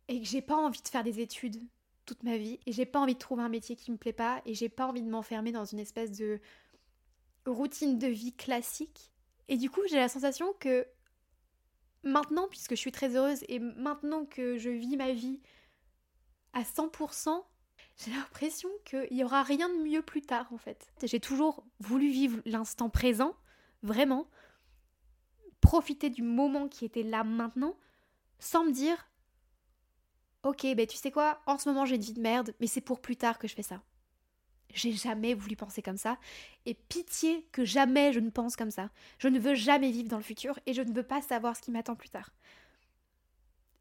Et 0.07 0.19
que 0.19 0.27
j'ai 0.27 0.43
pas 0.43 0.55
envie 0.55 0.83
de 0.83 0.87
faire 0.87 1.03
des 1.03 1.19
études 1.19 1.59
toute 2.05 2.21
ma 2.21 2.37
vie. 2.37 2.59
Et 2.67 2.73
j'ai 2.73 2.85
pas 2.85 2.99
envie 2.99 3.15
de 3.15 3.19
trouver 3.19 3.41
un 3.41 3.49
métier 3.49 3.75
qui 3.75 3.89
me 3.89 3.97
plaît 3.97 4.13
pas. 4.13 4.39
Et 4.45 4.53
j'ai 4.53 4.69
pas 4.69 4.85
envie 4.85 5.01
de 5.01 5.09
m'enfermer 5.09 5.51
dans 5.51 5.65
une 5.65 5.79
espèce 5.79 6.11
de 6.11 6.39
routine 7.47 7.97
de 7.97 8.07
vie 8.07 8.33
classique. 8.33 9.12
Et 9.47 9.57
du 9.57 9.69
coup, 9.69 9.81
j'ai 9.89 9.97
la 9.97 10.09
sensation 10.09 10.53
que 10.59 10.87
maintenant, 12.03 12.47
puisque 12.49 12.71
je 12.71 12.79
suis 12.79 12.91
très 12.91 13.15
heureuse 13.15 13.43
et 13.47 13.59
maintenant 13.59 14.25
que 14.25 14.57
je 14.57 14.69
vis 14.69 14.97
ma 14.97 15.11
vie 15.11 15.41
à 16.53 16.63
100%, 16.63 17.43
j'ai 17.97 18.11
l'impression 18.11 18.69
qu'il 18.85 19.07
n'y 19.11 19.23
aura 19.23 19.43
rien 19.43 19.69
de 19.69 19.83
mieux 19.83 20.01
plus 20.01 20.21
tard 20.21 20.51
en 20.51 20.57
fait. 20.57 20.91
J'ai 21.03 21.19
toujours 21.19 21.65
voulu 21.79 22.09
vivre 22.09 22.41
l'instant 22.45 22.89
présent, 22.89 23.35
vraiment, 23.81 24.27
profiter 25.61 26.09
du 26.09 26.21
moment 26.21 26.67
qui 26.67 26.85
était 26.85 27.03
là 27.03 27.23
maintenant, 27.23 27.77
sans 28.39 28.65
me 28.65 28.71
dire, 28.71 29.07
ok, 30.43 30.65
ben 30.75 30.87
tu 30.87 30.97
sais 30.97 31.11
quoi, 31.11 31.41
en 31.45 31.57
ce 31.57 31.69
moment 31.69 31.85
j'ai 31.85 31.95
une 31.95 32.01
vie 32.01 32.13
de 32.13 32.21
merde, 32.21 32.53
mais 32.59 32.67
c'est 32.67 32.81
pour 32.81 33.01
plus 33.01 33.15
tard 33.15 33.39
que 33.39 33.47
je 33.47 33.55
fais 33.55 33.63
ça. 33.63 33.81
J'ai 34.73 34.91
jamais 34.91 35.33
voulu 35.33 35.55
penser 35.55 35.81
comme 35.81 35.97
ça. 35.97 36.17
Et 36.65 36.73
pitié 36.73 37.47
que 37.51 37.63
jamais 37.63 38.11
je 38.13 38.19
ne 38.19 38.29
pense 38.29 38.55
comme 38.55 38.71
ça. 38.71 38.89
Je 39.19 39.27
ne 39.27 39.39
veux 39.39 39.55
jamais 39.55 39.91
vivre 39.91 40.09
dans 40.09 40.17
le 40.17 40.23
futur 40.23 40.59
et 40.65 40.73
je 40.73 40.81
ne 40.81 40.93
veux 40.93 41.03
pas 41.03 41.21
savoir 41.21 41.55
ce 41.55 41.61
qui 41.61 41.71
m'attend 41.71 41.95
plus 41.95 42.09
tard. 42.09 42.31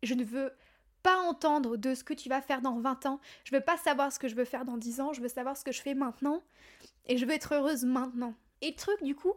Je 0.02 0.14
ne 0.14 0.24
veux 0.24 0.52
pas 1.02 1.18
entendre 1.18 1.76
de 1.76 1.94
ce 1.94 2.04
que 2.04 2.14
tu 2.14 2.28
vas 2.28 2.40
faire 2.40 2.60
dans 2.60 2.78
20 2.78 3.06
ans. 3.06 3.20
Je 3.44 3.54
veux 3.54 3.60
pas 3.60 3.76
savoir 3.76 4.12
ce 4.12 4.18
que 4.18 4.28
je 4.28 4.34
veux 4.34 4.44
faire 4.44 4.64
dans 4.64 4.76
10 4.76 5.00
ans. 5.00 5.12
Je 5.12 5.20
veux 5.20 5.28
savoir 5.28 5.56
ce 5.56 5.64
que 5.64 5.72
je 5.72 5.80
fais 5.80 5.94
maintenant. 5.94 6.42
Et 7.06 7.16
je 7.16 7.26
veux 7.26 7.32
être 7.32 7.54
heureuse 7.54 7.84
maintenant. 7.84 8.34
Et 8.60 8.70
le 8.70 8.76
truc, 8.76 9.02
du 9.02 9.14
coup, 9.14 9.34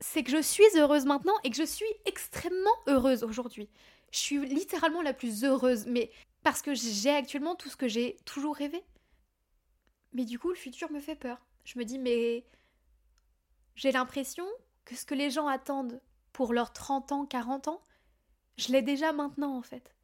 c'est 0.00 0.22
que 0.22 0.30
je 0.30 0.40
suis 0.40 0.64
heureuse 0.76 1.04
maintenant 1.04 1.34
et 1.44 1.50
que 1.50 1.56
je 1.56 1.64
suis 1.64 1.86
extrêmement 2.06 2.76
heureuse 2.86 3.24
aujourd'hui. 3.24 3.68
Je 4.10 4.18
suis 4.18 4.46
littéralement 4.46 5.02
la 5.02 5.12
plus 5.12 5.44
heureuse, 5.44 5.86
mais 5.86 6.10
parce 6.42 6.62
que 6.62 6.74
j'ai 6.74 7.10
actuellement 7.10 7.54
tout 7.54 7.68
ce 7.68 7.76
que 7.76 7.88
j'ai 7.88 8.16
toujours 8.24 8.56
rêvé. 8.56 8.82
Mais 10.12 10.24
du 10.24 10.38
coup, 10.38 10.48
le 10.48 10.54
futur 10.54 10.90
me 10.90 11.00
fait 11.00 11.16
peur. 11.16 11.40
Je 11.64 11.78
me 11.78 11.84
dis, 11.84 11.98
mais 11.98 12.44
j'ai 13.74 13.92
l'impression 13.92 14.46
que 14.84 14.96
ce 14.96 15.04
que 15.04 15.14
les 15.14 15.30
gens 15.30 15.46
attendent 15.46 16.00
pour 16.32 16.52
leurs 16.52 16.72
30 16.72 17.12
ans, 17.12 17.26
40 17.26 17.68
ans, 17.68 17.82
je 18.56 18.72
l'ai 18.72 18.82
déjà 18.82 19.12
maintenant 19.12 19.56
en 19.56 19.62
fait. 19.62 19.94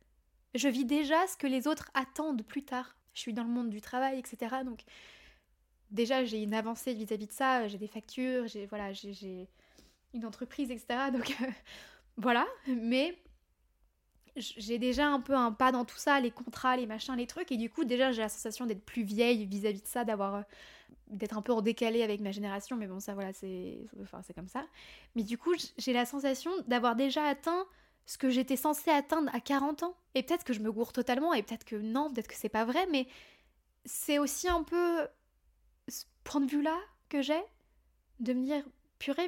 Je 0.54 0.68
vis 0.68 0.84
déjà 0.84 1.26
ce 1.26 1.36
que 1.36 1.46
les 1.46 1.66
autres 1.66 1.90
attendent 1.94 2.44
plus 2.44 2.64
tard. 2.64 2.96
Je 3.14 3.20
suis 3.20 3.32
dans 3.32 3.42
le 3.42 3.50
monde 3.50 3.70
du 3.70 3.80
travail, 3.80 4.18
etc. 4.18 4.56
Donc 4.64 4.84
déjà, 5.90 6.24
j'ai 6.24 6.42
une 6.42 6.54
avancée 6.54 6.94
vis-à-vis 6.94 7.26
de 7.26 7.32
ça. 7.32 7.66
J'ai 7.66 7.78
des 7.78 7.88
factures, 7.88 8.46
j'ai 8.46 9.48
une 10.12 10.24
entreprise, 10.24 10.70
etc. 10.70 11.10
Donc 11.12 11.36
voilà, 12.16 12.46
mais 12.66 13.18
j'ai 14.36 14.78
déjà 14.78 15.06
un 15.06 15.20
peu 15.20 15.34
un 15.34 15.52
pas 15.52 15.72
dans 15.72 15.84
tout 15.84 15.96
ça, 15.96 16.20
les 16.20 16.30
contrats, 16.30 16.76
les 16.76 16.86
machins, 16.86 17.14
les 17.16 17.26
trucs, 17.26 17.52
et 17.52 17.56
du 17.56 17.70
coup 17.70 17.84
déjà 17.84 18.12
j'ai 18.12 18.22
la 18.22 18.28
sensation 18.28 18.66
d'être 18.66 18.84
plus 18.84 19.02
vieille 19.02 19.46
vis-à-vis 19.46 19.82
de 19.82 19.86
ça, 19.86 20.04
d'avoir 20.04 20.34
euh, 20.34 20.42
d'être 21.08 21.36
un 21.36 21.42
peu 21.42 21.52
en 21.52 21.60
décalé 21.60 22.02
avec 22.02 22.20
ma 22.20 22.32
génération, 22.32 22.76
mais 22.76 22.86
bon 22.86 23.00
ça 23.00 23.14
voilà 23.14 23.32
c'est 23.32 23.86
c'est 24.22 24.34
comme 24.34 24.48
ça. 24.48 24.64
Mais 25.14 25.22
du 25.22 25.38
coup 25.38 25.52
j'ai 25.78 25.92
la 25.92 26.06
sensation 26.06 26.50
d'avoir 26.66 26.96
déjà 26.96 27.24
atteint 27.24 27.66
ce 28.06 28.18
que 28.18 28.28
j'étais 28.30 28.56
censée 28.56 28.90
atteindre 28.90 29.30
à 29.34 29.40
40 29.40 29.82
ans. 29.82 29.96
Et 30.14 30.22
peut-être 30.22 30.44
que 30.44 30.52
je 30.52 30.60
me 30.60 30.70
gourre 30.70 30.92
totalement, 30.92 31.32
et 31.34 31.42
peut-être 31.42 31.64
que 31.64 31.76
non, 31.76 32.12
peut-être 32.12 32.28
que 32.28 32.34
c'est 32.34 32.48
pas 32.48 32.64
vrai, 32.64 32.86
mais 32.90 33.06
c'est 33.84 34.18
aussi 34.18 34.48
un 34.48 34.62
peu 34.62 35.06
ce 35.88 36.04
point 36.22 36.40
de 36.40 36.50
vue-là 36.50 36.78
que 37.08 37.22
j'ai, 37.22 37.42
de 38.20 38.32
me 38.32 38.44
dire, 38.44 38.64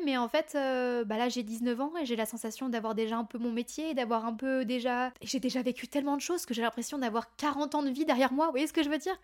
mais 0.05 0.17
en 0.17 0.29
fait, 0.29 0.53
euh, 0.55 1.05
bah 1.05 1.17
là 1.17 1.29
j'ai 1.29 1.43
19 1.43 1.81
ans 1.81 1.93
et 2.01 2.07
j'ai 2.07 2.17
la 2.17 2.27
sensation 2.27 2.69
d'avoir 2.69 2.95
déjà 2.95 3.17
un 3.17 3.25
peu 3.25 3.39
mon 3.39 3.53
métier, 3.53 3.95
d'avoir 3.95 4.27
un 4.27 4.35
peu 4.35 4.65
déjà... 4.65 5.13
J'ai 5.23 5.41
déjà 5.41 5.63
vécu 5.63 5.89
tellement 5.89 6.17
de 6.17 6.21
choses 6.21 6.47
que 6.47 6.55
j'ai 6.55 6.63
l'impression 6.63 6.99
d'avoir 6.99 7.35
40 7.37 7.75
ans 7.75 7.83
de 7.83 7.91
vie 7.91 8.05
derrière 8.05 8.33
moi, 8.33 8.47
vous 8.47 8.53
voyez 8.53 8.67
ce 8.67 8.73
que 8.73 8.83
je 8.83 8.89
veux 8.89 8.99
dire? 8.99 9.19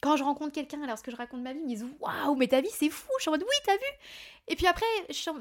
Quand 0.00 0.16
je 0.16 0.24
rencontre 0.24 0.52
quelqu'un, 0.52 0.82
alors 0.82 1.02
que 1.02 1.10
je 1.10 1.16
raconte 1.16 1.42
ma 1.42 1.52
vie, 1.52 1.58
ils 1.58 1.64
me 1.64 1.68
disent 1.68 1.86
Waouh, 2.00 2.34
mais 2.34 2.48
ta 2.48 2.60
vie 2.60 2.70
c'est 2.72 2.88
fou 2.88 3.10
Je 3.18 3.22
suis 3.22 3.28
en 3.28 3.32
mode 3.32 3.42
Oui, 3.42 3.56
t'as 3.64 3.74
vu 3.74 3.92
Et 4.48 4.56
puis 4.56 4.66
après, 4.66 4.86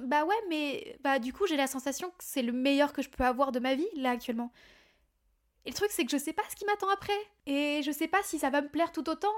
bah 0.03 0.25
ouais, 0.25 0.35
mais 0.49 0.97
bah 1.01 1.19
du 1.19 1.31
coup, 1.31 1.47
j'ai 1.47 1.55
la 1.55 1.67
sensation 1.67 2.09
que 2.09 2.23
c'est 2.23 2.41
le 2.41 2.51
meilleur 2.51 2.91
que 2.91 3.01
je 3.01 3.09
peux 3.09 3.23
avoir 3.23 3.51
de 3.51 3.59
ma 3.59 3.75
vie 3.75 3.87
là 3.95 4.11
actuellement. 4.11 4.51
Et 5.65 5.69
le 5.69 5.75
truc, 5.75 5.91
c'est 5.91 6.03
que 6.03 6.11
je 6.11 6.17
sais 6.17 6.33
pas 6.33 6.43
ce 6.49 6.55
qui 6.55 6.65
m'attend 6.65 6.89
après. 6.89 7.13
Et 7.45 7.81
je 7.83 7.91
sais 7.91 8.07
pas 8.07 8.21
si 8.23 8.39
ça 8.39 8.49
va 8.49 8.61
me 8.61 8.69
plaire 8.69 8.91
tout 8.91 9.09
autant. 9.09 9.33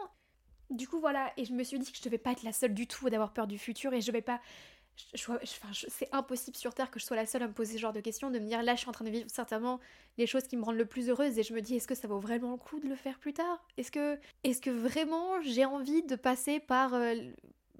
Du 0.69 0.87
coup, 0.87 0.99
voilà. 0.99 1.31
Et 1.37 1.45
je 1.45 1.53
me 1.53 1.63
suis 1.63 1.77
dit 1.77 1.91
que 1.91 1.97
je 1.97 2.03
devais 2.03 2.17
pas 2.17 2.31
être 2.31 2.43
la 2.43 2.53
seule 2.53 2.73
du 2.73 2.87
tout 2.87 3.09
d'avoir 3.09 3.33
peur 3.33 3.47
du 3.47 3.57
futur 3.57 3.93
et 3.93 4.01
je 4.01 4.11
vais 4.11 4.21
pas 4.21 4.39
c'est 5.13 6.09
impossible 6.11 6.57
sur 6.57 6.73
Terre 6.73 6.91
que 6.91 6.99
je 6.99 7.05
sois 7.05 7.15
la 7.15 7.25
seule 7.25 7.43
à 7.43 7.47
me 7.47 7.53
poser 7.53 7.73
ce 7.73 7.79
genre 7.79 7.93
de 7.93 7.99
questions, 7.99 8.29
de 8.29 8.39
me 8.39 8.45
dire 8.45 8.61
là 8.63 8.75
je 8.75 8.81
suis 8.81 8.89
en 8.89 8.93
train 8.93 9.05
de 9.05 9.09
vivre 9.09 9.29
certainement 9.29 9.79
les 10.17 10.27
choses 10.27 10.43
qui 10.43 10.57
me 10.57 10.63
rendent 10.63 10.77
le 10.77 10.85
plus 10.85 11.09
heureuse 11.09 11.37
et 11.37 11.43
je 11.43 11.53
me 11.53 11.61
dis 11.61 11.75
est-ce 11.75 11.87
que 11.87 11.95
ça 11.95 12.07
vaut 12.07 12.19
vraiment 12.19 12.51
le 12.51 12.57
coup 12.57 12.79
de 12.79 12.87
le 12.87 12.95
faire 12.95 13.19
plus 13.19 13.33
tard? 13.33 13.65
Est-ce 13.77 13.91
que, 13.91 14.19
est 14.43 14.61
que 14.61 14.69
vraiment 14.69 15.41
j'ai 15.41 15.65
envie 15.65 16.03
de 16.03 16.15
passer 16.15 16.59
par 16.59 16.93
euh, 16.93 17.15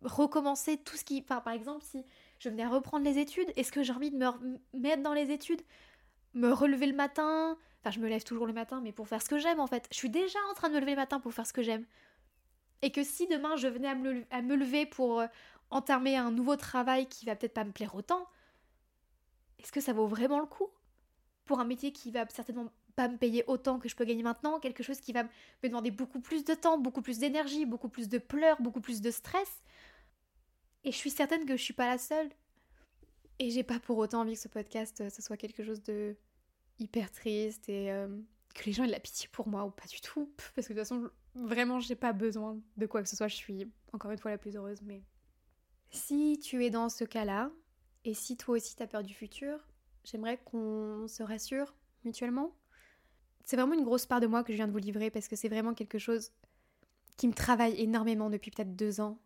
recommencer 0.03 0.77
tout 0.77 0.97
ce 0.97 1.03
qui... 1.03 1.21
Enfin 1.23 1.41
par 1.41 1.53
exemple 1.53 1.83
si 1.83 2.05
je 2.39 2.49
venais 2.49 2.63
à 2.63 2.69
reprendre 2.69 3.05
les 3.05 3.19
études, 3.19 3.51
est-ce 3.55 3.71
que 3.71 3.83
j'ai 3.83 3.93
envie 3.93 4.11
de 4.11 4.17
me 4.17 4.59
mettre 4.73 5.03
dans 5.03 5.13
les 5.13 5.31
études? 5.31 5.61
Me 6.33 6.51
relever 6.51 6.87
le 6.87 6.95
matin? 6.95 7.57
Enfin 7.81 7.91
je 7.91 7.99
me 7.99 8.07
lève 8.07 8.23
toujours 8.23 8.47
le 8.47 8.53
matin 8.53 8.81
mais 8.81 8.91
pour 8.91 9.07
faire 9.07 9.21
ce 9.21 9.29
que 9.29 9.37
j'aime 9.37 9.59
en 9.59 9.67
fait. 9.67 9.87
Je 9.91 9.97
suis 9.97 10.09
déjà 10.09 10.39
en 10.49 10.53
train 10.53 10.69
de 10.69 10.73
me 10.73 10.79
lever 10.79 10.91
le 10.91 10.97
matin 10.97 11.19
pour 11.19 11.33
faire 11.33 11.45
ce 11.45 11.53
que 11.53 11.61
j'aime. 11.61 11.85
Et 12.81 12.91
que 12.91 13.03
si 13.03 13.27
demain 13.27 13.55
je 13.57 13.67
venais 13.67 13.89
à 13.89 13.95
me, 13.95 14.25
à 14.31 14.41
me 14.41 14.55
lever 14.55 14.87
pour 14.87 15.19
euh, 15.19 15.27
entamer 15.71 16.17
un 16.17 16.31
nouveau 16.31 16.55
travail 16.55 17.07
qui 17.07 17.25
va 17.25 17.35
peut-être 17.35 17.53
pas 17.53 17.63
me 17.63 17.71
plaire 17.71 17.95
autant, 17.95 18.27
est-ce 19.59 19.71
que 19.71 19.81
ça 19.81 19.93
vaut 19.93 20.07
vraiment 20.07 20.39
le 20.39 20.45
coup? 20.45 20.67
Pour 21.45 21.59
un 21.59 21.65
métier 21.65 21.91
qui 21.91 22.11
va 22.11 22.27
certainement 22.29 22.71
pas 22.95 23.07
me 23.07 23.17
payer 23.17 23.43
autant 23.47 23.79
que 23.79 23.89
je 23.89 23.95
peux 23.95 24.05
gagner 24.05 24.23
maintenant, 24.23 24.59
quelque 24.59 24.83
chose 24.83 24.99
qui 24.99 25.13
va 25.13 25.23
me 25.23 25.29
demander 25.63 25.91
beaucoup 25.91 26.19
plus 26.19 26.43
de 26.43 26.53
temps, 26.53 26.77
beaucoup 26.77 27.01
plus 27.01 27.19
d'énergie, 27.19 27.65
beaucoup 27.65 27.89
plus 27.89 28.09
de 28.09 28.17
pleurs, 28.17 28.61
beaucoup 28.61 28.81
plus 28.81 29.01
de 29.01 29.11
stress. 29.11 29.63
Et 30.83 30.91
je 30.91 30.97
suis 30.97 31.09
certaine 31.09 31.45
que 31.45 31.55
je 31.55 31.61
suis 31.61 31.73
pas 31.73 31.87
la 31.87 31.97
seule. 31.97 32.29
Et 33.39 33.49
j'ai 33.49 33.63
pas 33.63 33.79
pour 33.79 33.97
autant 33.97 34.21
envie 34.21 34.33
que 34.33 34.39
ce 34.39 34.47
podcast 34.47 35.01
euh, 35.01 35.09
ce 35.09 35.21
soit 35.21 35.37
quelque 35.37 35.63
chose 35.63 35.81
de 35.81 36.15
hyper 36.77 37.11
triste 37.11 37.69
et 37.69 37.91
euh, 37.91 38.07
que 38.53 38.65
les 38.65 38.71
gens 38.71 38.83
aient 38.83 38.87
de 38.87 38.91
la 38.91 38.99
pitié 38.99 39.29
pour 39.31 39.47
moi 39.47 39.65
ou 39.65 39.71
pas 39.71 39.87
du 39.87 40.01
tout. 40.01 40.31
Parce 40.55 40.67
que 40.67 40.73
de 40.73 40.79
toute 40.79 40.87
façon, 40.87 41.09
vraiment, 41.35 41.79
j'ai 41.79 41.95
pas 41.95 42.13
besoin 42.13 42.59
de 42.77 42.85
quoi 42.85 43.01
que 43.01 43.09
ce 43.09 43.15
soit. 43.15 43.27
Je 43.27 43.35
suis 43.35 43.67
encore 43.93 44.11
une 44.11 44.17
fois 44.17 44.31
la 44.31 44.37
plus 44.37 44.55
heureuse, 44.55 44.81
mais 44.83 45.01
si 45.91 46.39
tu 46.39 46.65
es 46.65 46.69
dans 46.69 46.89
ce 46.89 47.03
cas-là, 47.03 47.51
et 48.03 48.13
si 48.13 48.37
toi 48.37 48.55
aussi 48.55 48.75
tu 48.75 48.83
as 48.83 48.87
peur 48.87 49.03
du 49.03 49.13
futur, 49.13 49.67
j'aimerais 50.03 50.37
qu'on 50.37 51.07
se 51.07 51.21
rassure 51.21 51.75
mutuellement. 52.03 52.55
C'est 53.43 53.55
vraiment 53.55 53.73
une 53.73 53.83
grosse 53.83 54.05
part 54.05 54.19
de 54.19 54.27
moi 54.27 54.43
que 54.43 54.53
je 54.53 54.57
viens 54.57 54.67
de 54.67 54.71
vous 54.71 54.77
livrer 54.77 55.11
parce 55.11 55.27
que 55.27 55.35
c'est 55.35 55.49
vraiment 55.49 55.73
quelque 55.73 55.99
chose 55.99 56.31
qui 57.17 57.27
me 57.27 57.33
travaille 57.33 57.79
énormément 57.79 58.29
depuis 58.29 58.51
peut-être 58.51 58.75
deux 58.75 59.01
ans. 59.01 59.19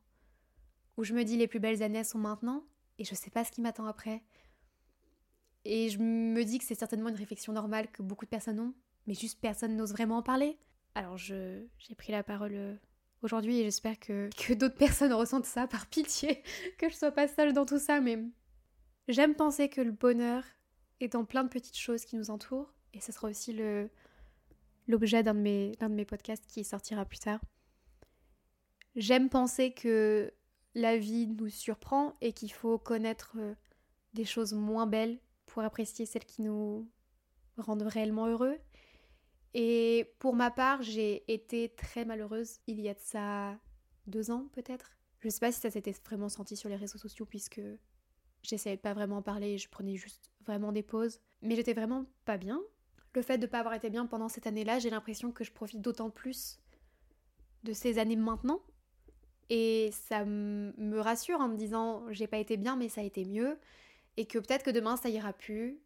Où 0.98 1.04
je 1.04 1.14
me 1.14 1.24
dis 1.24 1.38
les 1.38 1.48
plus 1.48 1.60
belles 1.60 1.84
années 1.84 2.04
sont 2.04 2.20
maintenant 2.20 2.66
et 2.98 3.04
je 3.04 3.16
sais 3.16 3.30
pas 3.30 3.44
ce 3.44 3.52
qui 3.52 3.62
m'attend 3.62 3.86
après. 3.86 4.24
Et 5.66 5.90
je 5.90 6.00
me 6.00 6.44
dis 6.44 6.60
que 6.60 6.64
c'est 6.64 6.76
certainement 6.76 7.10
une 7.10 7.16
réflexion 7.16 7.54
normale 7.54 7.92
que 7.92 8.02
beaucoup 8.02 8.26
de 8.26 8.30
personnes 8.30 8.60
ont, 8.60 8.74
mais 9.08 9.14
juste 9.14 9.40
personne 9.40 9.76
n'ose 9.76 9.92
vraiment 9.92 10.18
en 10.18 10.24
parler. 10.24 10.58
Alors 10.94 11.18
j'ai 11.18 11.68
pris 11.98 12.12
la 12.12 12.24
parole 12.24 12.54
euh, 12.56 12.76
aujourd'hui 13.22 13.64
j'espère 13.64 14.00
que, 14.00 14.54
d'autres 14.54 14.78
personnes 14.78 15.14
ressentent 15.14 15.46
ça 15.46 15.68
par 15.68 15.88
pitié, 15.88 16.44
que 16.78 16.90
je 16.90 16.96
sois 16.96 17.12
pas 17.12 17.28
seule 17.28 17.54
dans 17.54 17.66
tout 17.66 17.80
ça, 17.80 18.02
mais 18.02 18.20
j'aime 19.08 19.36
penser 19.36 19.70
que 19.70 19.82
le 19.82 19.92
bonheur 19.92 20.44
est 21.00 21.10
dans 21.10 21.26
plein 21.26 21.44
de 21.44 21.50
petites 21.50 21.78
choses 21.78 22.06
qui 22.06 22.16
nous 22.16 22.30
entourent 22.30 22.74
et 22.94 23.02
ce 23.02 23.12
sera 23.12 23.28
aussi 23.28 23.58
l'objet 24.88 25.24
d'un 25.24 25.34
de, 25.34 25.40
mes, 25.40 25.72
de 25.80 25.88
mes 25.88 26.06
podcasts 26.06 26.46
qui 26.48 26.64
sortira 26.64 27.06
plus 27.06 27.20
tard. 27.20 27.40
J'aime 28.96 29.30
penser 29.30 29.74
que 29.74 30.32
la 30.74 30.98
vie 30.98 31.28
nous 31.28 31.50
surprend 31.50 32.14
et 32.22 32.34
qu'il 32.34 32.52
faut 32.52 32.78
connaître 32.78 33.36
euh, 33.38 33.56
des 34.14 34.26
choses 34.26 34.54
moins 34.54 34.88
belles 34.88 35.20
pour 35.46 35.64
apprécier 35.64 36.06
celles 36.06 36.26
qui 36.26 36.42
nous 36.42 36.88
rendent 37.58 37.84
réellement 37.84 38.28
heureux 38.28 38.58
et 39.58 40.14
pour 40.20 40.36
ma 40.36 40.52
part, 40.52 40.82
j'ai 40.82 41.24
été 41.34 41.70
très 41.70 42.04
malheureuse 42.04 42.60
il 42.68 42.82
y 42.82 42.90
a 42.90 42.94
de 42.94 43.00
ça 43.00 43.58
deux 44.06 44.30
ans 44.30 44.50
peut-être. 44.52 44.98
Je 45.22 45.30
sais 45.30 45.40
pas 45.40 45.54
si 45.54 45.62
ça 45.62 45.72
s'était 45.72 45.96
vraiment 46.06 46.28
senti 46.28 46.58
sur 46.58 46.68
les 46.68 46.76
réseaux 46.76 46.98
sociaux 46.98 47.26
puisque 47.26 47.62
j'essayais 48.44 48.76
pas 48.76 48.94
vraiment 48.94 49.18
en 49.18 49.22
parler 49.22 49.58
je 49.58 49.70
prenais 49.70 49.96
juste 49.96 50.30
vraiment 50.46 50.74
des 50.74 50.84
pauses. 50.84 51.22
Mais 51.42 51.56
j'étais 51.56 51.74
vraiment 51.74 52.06
pas 52.26 52.38
bien. 52.38 52.62
Le 53.14 53.22
fait 53.22 53.38
de 53.38 53.48
pas 53.48 53.60
avoir 53.60 53.74
été 53.74 53.90
bien 53.90 54.06
pendant 54.06 54.28
cette 54.28 54.46
année-là, 54.46 54.80
j'ai 54.80 54.90
l'impression 54.90 55.32
que 55.32 55.46
je 55.46 55.54
profite 55.54 55.80
d'autant 55.80 56.10
plus 56.10 56.60
de 57.64 57.72
ces 57.72 57.98
années 57.98 58.18
maintenant. 58.18 58.60
Et 59.50 59.90
ça 59.94 60.26
me 60.26 61.00
rassure 61.00 61.40
en 61.40 61.48
me 61.48 61.56
disant 61.56 62.04
j'ai 62.12 62.28
pas 62.28 62.40
été 62.40 62.58
bien 62.58 62.76
mais 62.76 62.90
ça 62.90 63.00
a 63.00 63.06
été 63.06 63.24
mieux. 63.24 63.58
Et 64.18 64.26
que 64.26 64.38
peut-être 64.38 64.66
que 64.66 64.72
demain 64.72 64.98
ça 64.98 65.08
ira 65.08 65.32
plus 65.32 65.80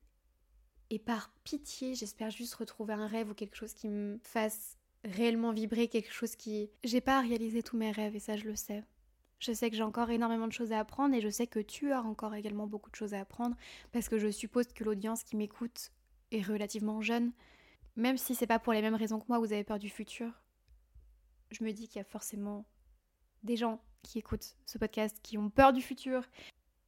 et 0.90 1.00
par 1.00 1.32
pitié, 1.44 1.94
j'espère 1.94 2.32
juste 2.32 2.56
retrouver 2.56 2.94
un 2.94 3.08
rêve 3.08 3.30
ou 3.30 3.34
quelque 3.34 3.56
chose 3.56 3.74
qui 3.74 3.88
me 3.88 4.20
fasse 4.24 4.78
réellement 5.04 5.52
vibrer, 5.52 5.88
quelque 5.88 6.12
chose 6.12 6.36
qui... 6.36 6.70
J'ai 6.84 7.02
pas 7.02 7.22
réalisé 7.22 7.62
tous 7.62 7.78
mes 7.78 7.92
rêves 7.92 8.16
et 8.16 8.20
ça 8.20 8.36
je 8.36 8.46
le 8.46 8.56
sais. 8.56 8.84
Je 9.40 9.54
sais 9.54 9.70
que 9.70 9.76
j'ai 9.76 9.84
encore 9.84 10.10
énormément 10.10 10.48
de 10.48 10.54
choses 10.54 10.72
à 10.72 10.80
apprendre 10.80 11.16
et 11.16 11.22
je 11.22 11.30
sais 11.30 11.48
que 11.48 11.60
tu 11.60 11.94
as 11.94 12.02
encore 12.02 12.36
également 12.36 12.68
beaucoup 12.68 12.90
de 12.90 12.96
choses 12.96 13.14
à 13.14 13.22
apprendre 13.22 13.56
parce 13.92 14.10
que 14.10 14.18
je 14.18 14.30
suppose 14.30 14.68
que 14.68 14.84
l'audience 14.84 15.24
qui 15.24 15.38
m'écoute 15.38 15.92
est 16.32 16.42
relativement 16.42 17.02
jeune. 17.02 17.32
Même 17.96 18.18
si 18.18 18.36
c'est 18.36 18.48
pas 18.48 18.60
pour 18.60 18.74
les 18.74 18.82
mêmes 18.82 18.96
raisons 18.96 19.20
que 19.20 19.28
moi, 19.30 19.40
vous 19.40 19.54
avez 19.54 19.64
peur 19.64 19.80
du 19.80 19.90
futur. 19.90 20.32
Je 21.52 21.64
me 21.64 21.72
dis 21.72 21.88
qu'il 21.88 21.98
y 21.98 22.02
a 22.02 22.06
forcément 22.06 22.66
des 23.44 23.56
gens 23.56 23.82
qui 24.04 24.20
écoutent 24.20 24.56
ce 24.66 24.78
podcast 24.78 25.18
qui 25.24 25.38
ont 25.38 25.50
peur 25.50 25.72
du 25.72 25.82
futur. 25.82 26.24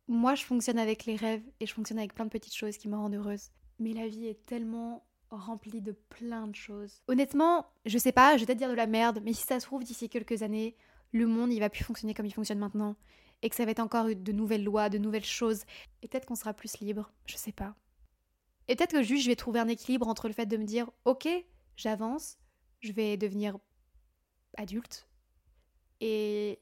Moi, 0.08 0.36
je 0.36 0.44
fonctionne 0.44 0.80
avec 0.80 1.06
les 1.06 1.16
rêves 1.16 1.44
et 1.60 1.66
je 1.66 1.74
fonctionne 1.74 2.00
avec 2.00 2.14
plein 2.14 2.26
de 2.26 2.30
petites 2.30 2.56
choses 2.56 2.78
qui 2.78 2.90
me 2.90 2.96
rendent 2.96 3.16
heureuse 3.16 3.52
mais 3.82 3.94
la 3.94 4.08
vie 4.08 4.28
est 4.28 4.46
tellement 4.46 5.06
remplie 5.32 5.82
de 5.82 5.92
plein 5.92 6.48
de 6.48 6.56
choses. 6.56 7.02
Honnêtement, 7.08 7.66
je 7.86 7.98
sais 7.98 8.12
pas, 8.12 8.36
je 8.36 8.42
vais 8.42 8.46
peut-être 8.46 8.58
dire 8.60 8.70
de 8.70 8.76
la 8.76 8.88
merde, 8.88 9.22
mais 9.24 9.34
si 9.34 9.44
ça 9.44 9.60
se 9.60 9.66
trouve 9.66 9.84
d'ici 9.84 10.10
quelques 10.10 10.44
années, 10.44 10.76
le 11.12 11.26
monde 11.26 11.52
il 11.52 11.60
va 11.60 11.70
plus 11.70 11.84
fonctionner 11.84 12.14
comme 12.14 12.26
il 12.26 12.34
fonctionne 12.34 12.60
maintenant 12.60 12.96
et 13.42 13.50
que 13.50 13.56
ça 13.56 13.66
va 13.66 13.72
être 13.72 13.80
encore 13.80 14.06
de 14.06 14.32
nouvelles 14.32 14.64
lois, 14.64 14.90
de 14.90 14.98
nouvelles 14.98 15.26
choses 15.26 15.64
et 16.02 16.08
peut-être 16.08 16.26
qu'on 16.26 16.36
sera 16.36 16.54
plus 16.54 16.80
libre, 16.80 17.12
je 17.26 17.38
sais 17.38 17.52
pas. 17.52 17.76
Et 18.68 18.76
peut-être 18.76 18.92
que 18.92 19.04
juste 19.04 19.24
je 19.24 19.30
vais 19.30 19.36
trouver 19.36 19.60
un 19.60 19.68
équilibre 19.68 20.08
entre 20.08 20.28
le 20.28 20.34
fait 20.34 20.46
de 20.46 20.58
me 20.58 20.64
dire 20.64 20.90
OK, 21.06 21.28
j'avance, 21.76 22.38
je 22.82 22.92
vais 22.92 23.18
devenir 23.18 23.58
adulte 24.58 25.08
et 26.02 26.60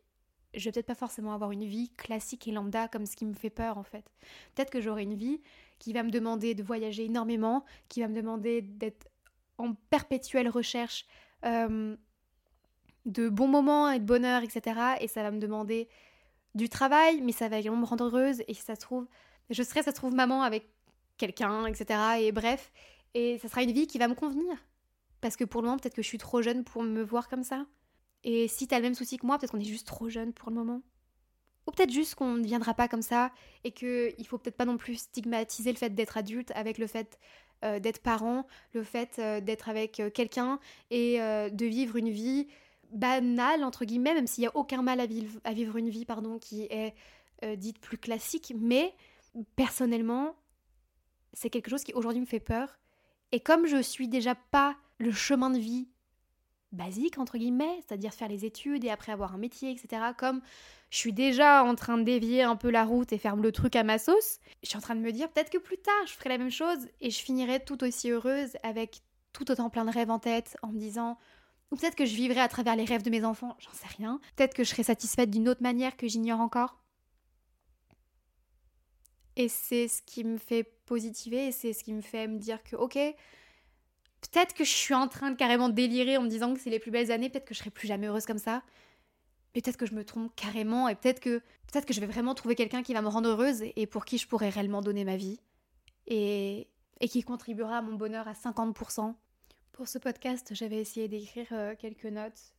je 0.53 0.65
vais 0.65 0.71
peut-être 0.71 0.88
pas 0.88 0.95
forcément 0.95 1.33
avoir 1.33 1.51
une 1.51 1.65
vie 1.65 1.89
classique 1.89 2.47
et 2.47 2.51
lambda 2.51 2.88
comme 2.88 3.05
ce 3.05 3.15
qui 3.15 3.25
me 3.25 3.33
fait 3.33 3.49
peur 3.49 3.77
en 3.77 3.83
fait. 3.83 4.05
Peut-être 4.55 4.71
que 4.71 4.81
j'aurai 4.81 5.03
une 5.03 5.15
vie 5.15 5.41
qui 5.77 5.93
va 5.93 6.03
me 6.03 6.12
demander 6.12 6.55
de 6.55 6.63
voyager 6.63 7.05
énormément, 7.05 7.63
qui 7.88 8.01
va 8.01 8.07
me 8.07 8.15
demander 8.15 8.62
d'être 8.62 9.07
en 9.57 9.73
perpétuelle 9.89 10.49
recherche 10.49 11.05
euh, 11.45 11.95
de 13.05 13.29
bons 13.29 13.47
moments 13.47 13.89
et 13.89 13.99
de 13.99 14.05
bonheur, 14.05 14.43
etc. 14.43 14.79
Et 15.01 15.07
ça 15.07 15.23
va 15.23 15.31
me 15.31 15.39
demander 15.39 15.88
du 16.55 16.69
travail, 16.69 17.21
mais 17.21 17.31
ça 17.31 17.47
va 17.47 17.59
également 17.59 17.79
me 17.79 17.85
rendre 17.85 18.05
heureuse. 18.05 18.43
Et 18.47 18.53
si 18.53 18.62
ça 18.62 18.75
se 18.75 18.81
trouve, 18.81 19.07
je 19.49 19.63
serai, 19.63 19.83
ça 19.83 19.93
trouve, 19.93 20.13
maman 20.13 20.41
avec 20.43 20.67
quelqu'un, 21.17 21.65
etc. 21.65 21.99
Et 22.19 22.31
bref, 22.31 22.71
et 23.13 23.38
ça 23.39 23.47
sera 23.47 23.63
une 23.63 23.71
vie 23.71 23.88
qui 23.88 23.97
va 23.97 24.07
me 24.07 24.15
convenir. 24.15 24.55
Parce 25.21 25.35
que 25.35 25.43
pour 25.43 25.62
le 25.62 25.67
moment, 25.67 25.77
peut-être 25.77 25.95
que 25.95 26.01
je 26.01 26.07
suis 26.07 26.17
trop 26.17 26.41
jeune 26.41 26.63
pour 26.63 26.83
me 26.83 27.01
voir 27.01 27.27
comme 27.27 27.43
ça. 27.43 27.65
Et 28.23 28.47
si 28.47 28.67
t'as 28.67 28.77
le 28.77 28.84
même 28.84 28.95
souci 28.95 29.17
que 29.17 29.25
moi, 29.25 29.38
peut-être 29.38 29.51
qu'on 29.51 29.60
est 29.60 29.63
juste 29.63 29.88
trop 29.88 30.10
jeune 30.10 30.34
pour 30.34 30.49
le 30.49 30.55
moment. 30.55 30.82
Ou 31.67 31.71
peut-être 31.71 31.91
juste 31.91 32.15
qu'on 32.15 32.36
ne 32.36 32.43
viendra 32.43 32.73
pas 32.73 32.88
comme 32.88 33.01
ça 33.01 33.32
et 33.63 33.71
qu'il 33.71 34.25
faut 34.25 34.38
peut-être 34.38 34.58
pas 34.58 34.65
non 34.65 34.77
plus 34.77 34.95
stigmatiser 34.95 35.71
le 35.71 35.77
fait 35.77 35.91
d'être 35.91 36.17
adulte 36.17 36.51
avec 36.55 36.77
le 36.77 36.88
fait 36.88 37.19
euh, 37.63 37.79
d'être 37.79 38.01
parent, 38.01 38.47
le 38.73 38.84
fait 38.84 39.19
euh, 39.19 39.41
d'être 39.41 39.69
avec 39.69 39.99
euh, 39.99 40.10
quelqu'un 40.10 40.60
et 40.89 41.19
de 41.19 41.65
vivre 41.65 41.97
une 41.97 42.10
vie 42.10 42.47
banale, 42.91 43.63
entre 43.63 43.86
guillemets, 43.86 44.15
même 44.15 44.27
s'il 44.27 44.41
n'y 44.41 44.47
a 44.47 44.55
aucun 44.55 44.82
mal 44.82 44.99
à 44.99 45.05
vivre, 45.05 45.39
à 45.43 45.53
vivre, 45.53 45.77
une 45.77 45.89
vie 45.89 46.05
pardon, 46.05 46.39
qui 46.39 46.63
est 46.63 46.95
dite 47.55 47.79
plus 47.79 47.97
classique. 47.97 48.53
Mais 48.60 48.93
Personnellement, 49.55 50.36
c'est 51.34 51.49
quelque 51.49 51.69
chose 51.69 51.84
qui 51.84 51.93
aujourd'hui 51.93 52.21
me 52.21 52.25
fait 52.25 52.39
peur. 52.39 52.79
Et 53.32 53.39
comme 53.39 53.67
je 53.67 53.82
suis 53.82 54.08
déjà 54.08 54.36
pas 54.36 54.75
le 54.97 55.12
chemin 55.12 55.49
de 55.49 55.60
vie 55.60 55.88
basique, 56.71 57.17
entre 57.17 57.38
guillemets, 57.38 57.82
c'est-à-dire 57.86 58.13
faire 58.13 58.27
les 58.27 58.45
études 58.45 58.84
et 58.84 58.89
après 58.89 59.12
avoir 59.12 59.34
un 59.34 59.38
métier, 59.38 59.71
etc., 59.71 60.03
comme 60.17 60.41
je 60.89 60.97
suis 60.97 61.13
déjà 61.13 61.63
en 61.63 61.75
train 61.75 61.97
de 61.97 62.03
dévier 62.03 62.43
un 62.43 62.55
peu 62.55 62.69
la 62.69 62.84
route 62.84 63.12
et 63.13 63.17
faire 63.17 63.36
le 63.36 63.51
truc 63.51 63.75
à 63.75 63.84
ma 63.84 63.99
sauce, 63.99 64.39
je 64.63 64.69
suis 64.69 64.77
en 64.77 64.82
train 64.82 64.95
de 64.95 65.01
me 65.01 65.12
dire 65.12 65.29
peut-être 65.29 65.51
que 65.51 65.58
plus 65.58 65.77
tard 65.77 66.08
je 66.08 66.13
ferai 66.13 66.29
la 66.29 66.38
même 66.38 66.51
chose 66.51 66.88
et 67.01 67.12
je 67.12 67.19
finirai 67.19 67.63
tout 67.63 67.84
aussi 67.84 68.10
heureuse 68.10 68.58
avec 68.63 69.01
tout 69.34 69.51
autant 69.51 69.69
plein 69.69 69.86
de 69.86 69.91
rêves 69.91 70.10
en 70.10 70.19
tête 70.19 70.58
en 70.63 70.69
me 70.69 70.79
disant 70.79 71.17
ou 71.71 71.75
peut-être 71.75 71.95
que 71.95 72.05
je 72.05 72.15
vivrai 72.15 72.39
à 72.39 72.47
travers 72.47 72.75
les 72.75 72.86
rêves 72.86 73.03
de 73.03 73.12
mes 73.12 73.23
enfants, 73.23 73.55
j'en 73.60 73.73
sais 73.73 73.88
rien. 73.97 74.19
Peut-être 74.36 74.55
que 74.55 74.63
je 74.63 74.69
serai 74.69 74.84
satisfaite 74.84 75.29
d'une 75.29 75.47
autre 75.47 75.62
manière 75.62 75.97
que 75.97 76.08
j'ignore 76.08 76.39
encore. 76.39 76.79
Et 79.36 79.47
c'est 79.47 79.88
ce 79.88 80.01
qui 80.01 80.23
me 80.23 80.38
fait 80.38 80.63
positiver 80.86 81.47
et 81.47 81.51
c'est 81.51 81.73
ce 81.73 81.84
qui 81.84 81.93
me 81.93 82.01
fait 82.01 82.27
me 82.27 82.39
dire 82.39 82.63
que, 82.63 82.75
ok, 82.75 82.97
peut-être 84.21 84.53
que 84.53 84.63
je 84.63 84.71
suis 84.71 84.93
en 84.93 85.08
train 85.08 85.32
de 85.32 85.36
carrément 85.36 85.69
délirer 85.69 86.17
en 86.17 86.23
me 86.23 86.29
disant 86.29 86.53
que 86.53 86.60
c'est 86.60 86.69
les 86.69 86.79
plus 86.79 86.91
belles 86.91 87.12
années, 87.12 87.29
peut-être 87.29 87.45
que 87.45 87.53
je 87.53 87.60
serai 87.60 87.69
plus 87.69 87.88
jamais 87.88 88.08
heureuse 88.08 88.25
comme 88.25 88.38
ça. 88.38 88.63
Mais 89.55 89.62
peut-être 89.62 89.77
que 89.77 89.86
je 89.86 89.95
me 89.95 90.05
trompe 90.05 90.36
carrément 90.36 90.88
et 90.88 90.95
peut-être 90.95 91.19
que, 91.19 91.39
peut-être 91.71 91.86
que 91.86 91.93
je 91.93 91.99
vais 91.99 92.08
vraiment 92.08 92.36
trouver 92.36 92.55
quelqu'un 92.55 92.84
qui 92.84 92.93
va 92.93 93.01
me 93.01 93.08
rendre 93.08 93.29
heureuse 93.29 93.63
et 93.75 93.88
pour 93.88 94.05
qui 94.05 94.17
je 94.17 94.27
pourrais 94.27 94.49
réellement 94.49 94.82
donner 94.82 95.03
ma 95.03 95.17
vie. 95.17 95.39
Et, 96.08 96.67
et 96.99 97.08
qui 97.08 97.23
contribuera 97.23 97.77
à 97.77 97.82
mon 97.82 97.93
bonheur 97.93 98.27
à 98.27 98.34
50%. 98.34 99.15
Pour 99.71 99.88
ce 99.88 99.97
podcast, 99.97 100.53
j'avais 100.53 100.77
essayé 100.77 101.08
d'écrire 101.08 101.47
euh, 101.51 101.75
quelques 101.77 102.05
notes. 102.05 102.53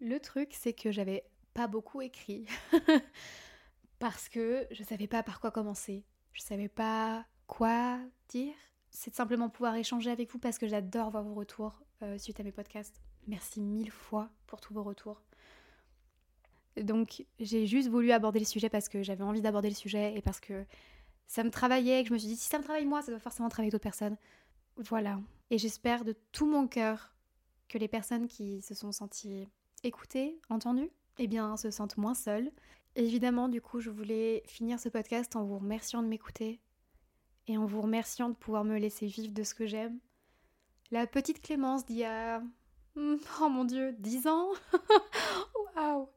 Le 0.00 0.20
truc, 0.20 0.50
c'est 0.52 0.72
que 0.72 0.92
j'avais 0.92 1.24
pas 1.54 1.66
beaucoup 1.66 2.00
écrit. 2.00 2.46
parce 3.98 4.28
que 4.28 4.66
je 4.70 4.82
savais 4.82 5.06
pas 5.06 5.22
par 5.22 5.40
quoi 5.40 5.50
commencer. 5.50 6.04
Je 6.32 6.42
savais 6.42 6.68
pas 6.68 7.24
quoi 7.46 7.98
dire. 8.28 8.54
C'est 8.94 9.14
simplement 9.14 9.48
pouvoir 9.48 9.74
échanger 9.74 10.10
avec 10.10 10.30
vous 10.30 10.38
parce 10.38 10.58
que 10.58 10.68
j'adore 10.68 11.10
voir 11.10 11.24
vos 11.24 11.34
retours 11.34 11.82
euh, 12.02 12.18
suite 12.18 12.38
à 12.40 12.42
mes 12.42 12.52
podcasts. 12.52 13.00
Merci 13.26 13.60
mille 13.60 13.90
fois 13.90 14.30
pour 14.46 14.60
tous 14.60 14.74
vos 14.74 14.82
retours. 14.82 15.22
Donc 16.76 17.24
j'ai 17.40 17.66
juste 17.66 17.88
voulu 17.88 18.12
aborder 18.12 18.38
le 18.38 18.44
sujet 18.44 18.68
parce 18.68 18.90
que 18.90 19.02
j'avais 19.02 19.24
envie 19.24 19.40
d'aborder 19.40 19.70
le 19.70 19.74
sujet 19.74 20.14
et 20.14 20.20
parce 20.20 20.40
que 20.40 20.64
ça 21.26 21.42
me 21.42 21.50
travaillait 21.50 22.00
et 22.00 22.02
que 22.02 22.08
je 22.10 22.12
me 22.12 22.18
suis 22.18 22.28
dit 22.28 22.36
si 22.36 22.48
ça 22.48 22.58
me 22.58 22.64
travaille 22.64 22.84
moi, 22.84 23.00
ça 23.00 23.10
doit 23.10 23.18
forcément 23.18 23.48
travailler 23.48 23.70
d'autres 23.70 23.82
personnes. 23.82 24.18
Voilà. 24.76 25.18
Et 25.50 25.56
j'espère 25.56 26.04
de 26.04 26.14
tout 26.30 26.46
mon 26.46 26.68
cœur 26.68 27.14
que 27.68 27.78
les 27.78 27.88
personnes 27.88 28.28
qui 28.28 28.60
se 28.60 28.74
sont 28.74 28.92
senties 28.92 29.48
écoutées, 29.84 30.38
entendues, 30.50 30.90
eh 31.18 31.26
bien, 31.26 31.56
se 31.56 31.70
sentent 31.70 31.96
moins 31.96 32.14
seules. 32.14 32.50
Évidemment, 32.94 33.48
du 33.48 33.62
coup, 33.62 33.80
je 33.80 33.88
voulais 33.88 34.42
finir 34.46 34.78
ce 34.78 34.90
podcast 34.90 35.34
en 35.34 35.44
vous 35.44 35.58
remerciant 35.58 36.02
de 36.02 36.08
m'écouter 36.08 36.60
et 37.48 37.58
en 37.58 37.66
vous 37.66 37.80
remerciant 37.80 38.28
de 38.28 38.34
pouvoir 38.34 38.64
me 38.64 38.78
laisser 38.78 39.06
vivre 39.06 39.32
de 39.32 39.42
ce 39.42 39.54
que 39.54 39.66
j'aime. 39.66 39.98
La 40.90 41.06
petite 41.06 41.40
Clémence 41.42 41.86
d'il 41.86 41.98
y 41.98 42.04
a... 42.04 42.42
Oh 43.40 43.48
mon 43.48 43.64
dieu, 43.64 43.94
10 43.98 44.26
ans 44.26 44.48
Waouh 45.76 46.08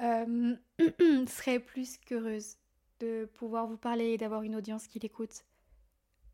euh, 0.00 0.56
serait 1.26 1.60
plus 1.60 1.96
qu'heureuse 1.98 2.56
de 3.00 3.28
pouvoir 3.34 3.66
vous 3.66 3.76
parler 3.76 4.12
et 4.12 4.16
d'avoir 4.16 4.42
une 4.42 4.56
audience 4.56 4.86
qui 4.86 4.98
l'écoute. 4.98 5.44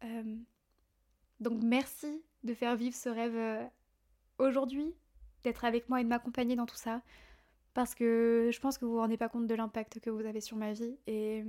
Euh, 0.05 0.37
donc 1.41 1.63
merci 1.63 2.23
de 2.45 2.55
faire 2.55 2.77
vivre 2.77 2.97
ce 2.97 3.09
rêve 3.09 3.37
euh, 3.37 3.65
aujourd'hui, 4.39 4.95
d'être 5.45 5.65
avec 5.65 5.89
moi 5.89 6.01
et 6.01 6.05
de 6.05 6.09
m'accompagner 6.09 6.57
dans 6.57 6.67
tout 6.67 6.77
ça, 6.77 7.03
parce 7.75 7.95
que 7.95 8.51
je 8.53 8.61
pense 8.61 8.79
que 8.79 8.85
vous 8.85 8.93
vous 8.93 8.99
rendez 8.99 9.17
pas 9.17 9.29
compte 9.29 9.47
de 9.47 9.55
l'impact 9.55 10.01
que 10.01 10.11
vous 10.11 10.25
avez 10.25 10.41
sur 10.41 10.57
ma 10.57 10.73
vie 10.73 10.97
et 11.07 11.45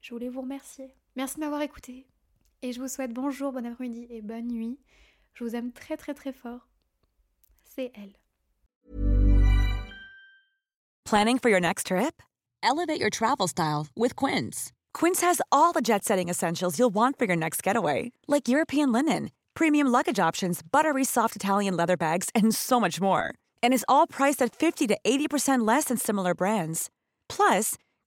je 0.00 0.14
voulais 0.14 0.28
vous 0.28 0.42
remercier. 0.42 0.94
Merci 1.16 1.36
de 1.36 1.40
m'avoir 1.40 1.62
écouté 1.62 2.06
et 2.62 2.72
je 2.72 2.80
vous 2.80 2.88
souhaite 2.88 3.12
bonjour, 3.12 3.52
bon 3.52 3.66
après-midi 3.66 4.06
et 4.10 4.22
bonne 4.22 4.48
nuit. 4.48 4.78
Je 5.34 5.44
vous 5.44 5.54
aime 5.54 5.72
très 5.72 5.96
très 5.96 6.14
très 6.14 6.32
fort. 6.32 6.68
C'est 7.64 7.92
elle. 7.94 8.14
Planning 11.04 11.38
for 11.38 11.50
your 11.50 11.60
next 11.60 11.88
trip? 11.88 12.22
Elevate 12.62 13.00
your 13.00 13.10
travel 13.10 13.48
style 13.48 13.88
with 13.96 14.14
Quince. 14.16 14.72
Quince 14.94 15.20
has 15.20 15.40
all 15.50 15.72
the 15.72 15.82
jet 15.82 16.04
setting 16.04 16.28
essentials 16.28 16.78
you'll 16.78 16.94
want 16.94 17.18
for 17.18 17.26
your 17.26 17.36
next 17.36 17.62
getaway, 17.62 18.12
like 18.28 18.48
European 18.48 18.92
linen, 18.92 19.30
premium 19.54 19.88
luggage 19.88 20.18
options, 20.18 20.62
buttery 20.62 21.04
soft 21.04 21.36
Italian 21.36 21.76
leather 21.76 21.96
bags, 21.96 22.28
and 22.34 22.54
so 22.54 22.80
much 22.80 23.00
more. 23.00 23.34
And 23.62 23.74
is 23.74 23.84
all 23.88 24.06
priced 24.06 24.40
at 24.40 24.54
50 24.54 24.86
to 24.88 24.98
80% 25.04 25.66
less 25.66 25.84
than 25.86 25.96
similar 25.98 26.34
brands. 26.34 26.88
Plus, 27.28 27.76